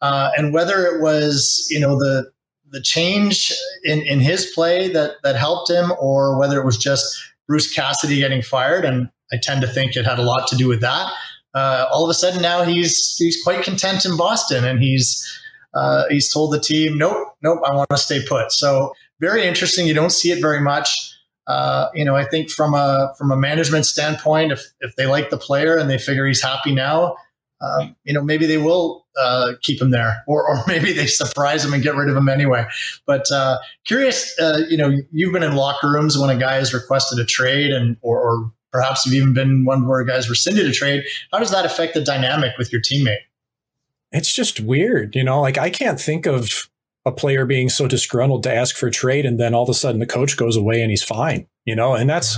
Uh, 0.00 0.30
and 0.36 0.54
whether 0.54 0.86
it 0.86 1.00
was 1.00 1.66
you 1.70 1.78
know 1.78 1.98
the 1.98 2.30
the 2.70 2.80
change 2.80 3.52
in, 3.84 4.00
in 4.02 4.20
his 4.20 4.46
play 4.54 4.90
that 4.92 5.16
that 5.22 5.36
helped 5.36 5.70
him, 5.70 5.92
or 6.00 6.38
whether 6.38 6.60
it 6.60 6.64
was 6.64 6.78
just 6.78 7.16
Bruce 7.46 7.72
Cassidy 7.72 8.18
getting 8.18 8.42
fired, 8.42 8.84
and 8.84 9.08
I 9.32 9.36
tend 9.36 9.60
to 9.60 9.68
think 9.68 9.96
it 9.96 10.04
had 10.04 10.18
a 10.18 10.22
lot 10.22 10.48
to 10.48 10.56
do 10.56 10.68
with 10.68 10.80
that. 10.80 11.12
Uh, 11.54 11.86
all 11.90 12.04
of 12.04 12.10
a 12.10 12.14
sudden 12.14 12.42
now 12.42 12.62
he's 12.62 13.16
he's 13.16 13.42
quite 13.42 13.64
content 13.64 14.04
in 14.04 14.16
Boston, 14.16 14.64
and 14.64 14.80
he's 14.80 15.26
uh, 15.74 16.04
he's 16.08 16.32
told 16.32 16.52
the 16.52 16.60
team, 16.60 16.98
nope, 16.98 17.28
nope, 17.42 17.60
I 17.64 17.74
want 17.74 17.90
to 17.90 17.98
stay 17.98 18.24
put. 18.26 18.52
So 18.52 18.92
very 19.20 19.46
interesting. 19.46 19.86
You 19.86 19.94
don't 19.94 20.10
see 20.10 20.30
it 20.30 20.40
very 20.40 20.60
much. 20.60 21.14
Uh, 21.46 21.88
you 21.94 22.04
know, 22.04 22.14
I 22.14 22.24
think 22.24 22.50
from 22.50 22.74
a 22.74 23.14
from 23.16 23.30
a 23.30 23.36
management 23.36 23.86
standpoint, 23.86 24.52
if 24.52 24.62
if 24.80 24.94
they 24.96 25.06
like 25.06 25.30
the 25.30 25.38
player 25.38 25.76
and 25.76 25.88
they 25.88 25.98
figure 25.98 26.26
he's 26.26 26.42
happy 26.42 26.74
now, 26.74 27.16
um, 27.60 27.96
you 28.04 28.12
know, 28.12 28.22
maybe 28.22 28.46
they 28.46 28.58
will 28.58 29.06
uh, 29.18 29.52
keep 29.62 29.80
him 29.80 29.90
there, 29.90 30.22
or 30.26 30.46
or 30.48 30.62
maybe 30.68 30.92
they 30.92 31.06
surprise 31.06 31.64
him 31.64 31.72
and 31.72 31.82
get 31.82 31.96
rid 31.96 32.08
of 32.08 32.16
him 32.16 32.28
anyway. 32.28 32.66
But 33.06 33.30
uh, 33.32 33.58
curious, 33.86 34.38
uh, 34.38 34.62
you 34.68 34.76
know, 34.76 34.96
you've 35.10 35.32
been 35.32 35.42
in 35.42 35.56
locker 35.56 35.90
rooms 35.90 36.18
when 36.18 36.30
a 36.30 36.38
guy 36.38 36.54
has 36.54 36.74
requested 36.74 37.18
a 37.18 37.24
trade, 37.24 37.70
and 37.70 37.96
or, 38.02 38.20
or 38.20 38.52
perhaps 38.72 39.06
you've 39.06 39.14
even 39.14 39.34
been 39.34 39.64
one 39.64 39.86
where 39.86 40.04
guy's 40.04 40.28
rescinded 40.28 40.66
a 40.66 40.72
trade. 40.72 41.04
How 41.32 41.38
does 41.38 41.50
that 41.50 41.64
affect 41.64 41.94
the 41.94 42.02
dynamic 42.02 42.52
with 42.58 42.72
your 42.72 42.82
teammate? 42.82 43.18
It's 44.12 44.32
just 44.32 44.60
weird, 44.60 45.14
you 45.14 45.24
know. 45.24 45.40
Like 45.40 45.58
I 45.58 45.70
can't 45.70 46.00
think 46.00 46.26
of 46.26 46.68
a 47.04 47.12
player 47.12 47.46
being 47.46 47.68
so 47.68 47.88
disgruntled 47.88 48.42
to 48.42 48.54
ask 48.54 48.76
for 48.76 48.88
a 48.88 48.90
trade 48.90 49.26
and 49.26 49.38
then 49.38 49.54
all 49.54 49.62
of 49.62 49.68
a 49.68 49.74
sudden 49.74 50.00
the 50.00 50.06
coach 50.06 50.36
goes 50.36 50.56
away 50.56 50.82
and 50.82 50.90
he's 50.90 51.02
fine, 51.02 51.46
you 51.64 51.74
know, 51.74 51.94
and 51.94 52.08
that's 52.08 52.36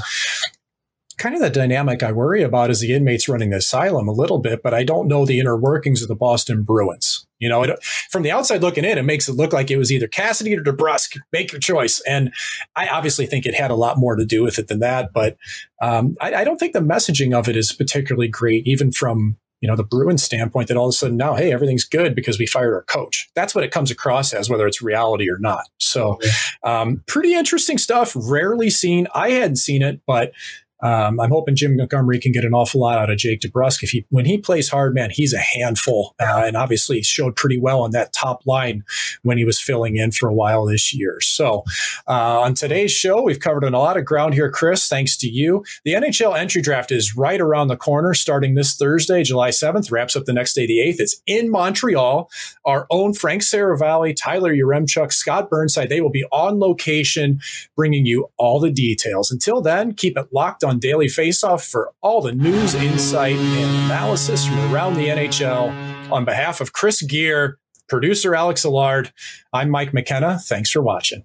kind 1.18 1.34
of 1.34 1.40
the 1.40 1.50
dynamic 1.50 2.02
I 2.02 2.12
worry 2.12 2.42
about 2.42 2.70
as 2.70 2.80
the 2.80 2.94
inmates 2.94 3.28
running 3.28 3.50
the 3.50 3.58
asylum 3.58 4.08
a 4.08 4.12
little 4.12 4.38
bit, 4.38 4.62
but 4.62 4.72
I 4.72 4.84
don't 4.84 5.08
know 5.08 5.26
the 5.26 5.38
inner 5.38 5.56
workings 5.56 6.02
of 6.02 6.08
the 6.08 6.14
Boston 6.14 6.62
Bruins. 6.62 7.19
You 7.40 7.48
know, 7.48 7.62
it, 7.62 7.82
from 8.10 8.22
the 8.22 8.30
outside 8.30 8.62
looking 8.62 8.84
in, 8.84 8.98
it 8.98 9.02
makes 9.02 9.28
it 9.28 9.32
look 9.32 9.52
like 9.52 9.70
it 9.70 9.78
was 9.78 9.90
either 9.90 10.06
Cassidy 10.06 10.56
or 10.56 10.62
DeBrusk. 10.62 11.18
Make 11.32 11.52
your 11.52 11.60
choice. 11.60 12.00
And 12.06 12.32
I 12.76 12.86
obviously 12.88 13.26
think 13.26 13.46
it 13.46 13.54
had 13.54 13.70
a 13.70 13.76
lot 13.76 13.98
more 13.98 14.14
to 14.14 14.24
do 14.24 14.42
with 14.42 14.58
it 14.58 14.68
than 14.68 14.78
that. 14.80 15.12
But 15.12 15.36
um, 15.82 16.16
I, 16.20 16.34
I 16.34 16.44
don't 16.44 16.58
think 16.58 16.74
the 16.74 16.80
messaging 16.80 17.36
of 17.36 17.48
it 17.48 17.56
is 17.56 17.72
particularly 17.72 18.28
great, 18.28 18.66
even 18.66 18.92
from 18.92 19.38
you 19.60 19.68
know, 19.68 19.76
the 19.76 19.84
Bruins 19.84 20.22
standpoint 20.22 20.68
that 20.68 20.76
all 20.76 20.86
of 20.86 20.90
a 20.90 20.96
sudden 20.96 21.16
now, 21.16 21.34
hey, 21.34 21.52
everything's 21.52 21.84
good 21.84 22.14
because 22.14 22.38
we 22.38 22.46
fired 22.46 22.74
our 22.74 22.84
coach. 22.84 23.30
That's 23.34 23.54
what 23.54 23.62
it 23.62 23.70
comes 23.70 23.90
across 23.90 24.32
as, 24.32 24.48
whether 24.48 24.66
it's 24.66 24.80
reality 24.80 25.30
or 25.30 25.38
not. 25.38 25.64
So, 25.78 26.18
um, 26.62 27.02
pretty 27.06 27.34
interesting 27.34 27.76
stuff. 27.76 28.12
Rarely 28.16 28.70
seen. 28.70 29.06
I 29.14 29.32
hadn't 29.32 29.56
seen 29.56 29.82
it, 29.82 30.00
but 30.06 30.32
um, 30.82 31.20
I'm 31.20 31.30
hoping 31.30 31.56
Jim 31.56 31.76
Montgomery 31.76 32.18
can 32.18 32.32
get 32.32 32.44
an 32.44 32.54
awful 32.54 32.80
lot 32.80 32.98
out 32.98 33.10
of 33.10 33.18
Jake 33.18 33.40
DeBrusk. 33.40 33.82
If 33.82 33.90
he, 33.90 34.06
when 34.10 34.24
he 34.24 34.38
plays 34.38 34.68
hard, 34.68 34.94
man, 34.94 35.10
he's 35.10 35.32
a 35.32 35.38
handful, 35.38 36.14
uh, 36.20 36.42
and 36.44 36.56
obviously 36.56 37.02
showed 37.02 37.36
pretty 37.36 37.58
well 37.58 37.82
on 37.82 37.90
that 37.92 38.12
top 38.12 38.42
line 38.46 38.84
when 39.22 39.38
he 39.38 39.44
was 39.44 39.60
filling 39.60 39.96
in 39.96 40.12
for 40.12 40.28
a 40.28 40.34
while 40.34 40.64
this 40.66 40.94
year. 40.94 41.18
So, 41.20 41.64
uh, 42.08 42.40
on 42.40 42.54
today's 42.54 42.92
show, 42.92 43.22
we've 43.22 43.40
covered 43.40 43.64
a 43.64 43.70
lot 43.70 43.96
of 43.96 44.04
ground 44.04 44.34
here, 44.34 44.50
Chris. 44.50 44.88
Thanks 44.88 45.16
to 45.18 45.28
you. 45.28 45.64
The 45.84 45.94
NHL 45.94 46.38
entry 46.38 46.62
draft 46.62 46.90
is 46.92 47.16
right 47.16 47.40
around 47.40 47.68
the 47.68 47.76
corner, 47.76 48.14
starting 48.14 48.54
this 48.54 48.74
Thursday, 48.74 49.22
July 49.22 49.50
7th. 49.50 49.90
Wraps 49.90 50.16
up 50.16 50.24
the 50.24 50.32
next 50.32 50.54
day, 50.54 50.66
the 50.66 50.78
8th. 50.78 50.96
It's 50.98 51.20
in 51.26 51.50
Montreal. 51.50 52.30
Our 52.64 52.86
own 52.90 53.14
Frank 53.14 53.42
Seravalli, 53.42 54.14
Tyler 54.16 54.54
Yaremchuk, 54.54 55.12
Scott 55.12 55.50
Burnside. 55.50 55.88
They 55.88 56.00
will 56.00 56.10
be 56.10 56.24
on 56.32 56.58
location, 56.58 57.40
bringing 57.76 58.06
you 58.06 58.30
all 58.36 58.60
the 58.60 58.70
details. 58.70 59.30
Until 59.30 59.60
then, 59.60 59.92
keep 59.94 60.16
it 60.16 60.28
locked 60.32 60.64
on 60.64 60.69
on 60.70 60.78
Daily 60.78 61.06
Faceoff 61.06 61.68
for 61.68 61.92
all 62.00 62.22
the 62.22 62.30
news, 62.30 62.76
insight, 62.76 63.34
and 63.34 63.86
analysis 63.86 64.46
from 64.46 64.72
around 64.72 64.94
the 64.94 65.08
NHL. 65.08 66.12
On 66.12 66.24
behalf 66.24 66.60
of 66.60 66.72
Chris 66.72 67.02
Gear, 67.02 67.58
producer 67.88 68.36
Alex 68.36 68.64
Allard, 68.64 69.12
I'm 69.52 69.68
Mike 69.68 69.92
McKenna. 69.92 70.38
Thanks 70.38 70.70
for 70.70 70.80
watching. 70.80 71.24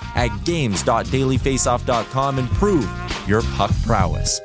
at 0.15 0.29
games.dailyfaceoff.com 0.45 2.39
and 2.39 2.49
prove 2.51 2.89
your 3.27 3.41
puck 3.55 3.71
prowess. 3.85 4.41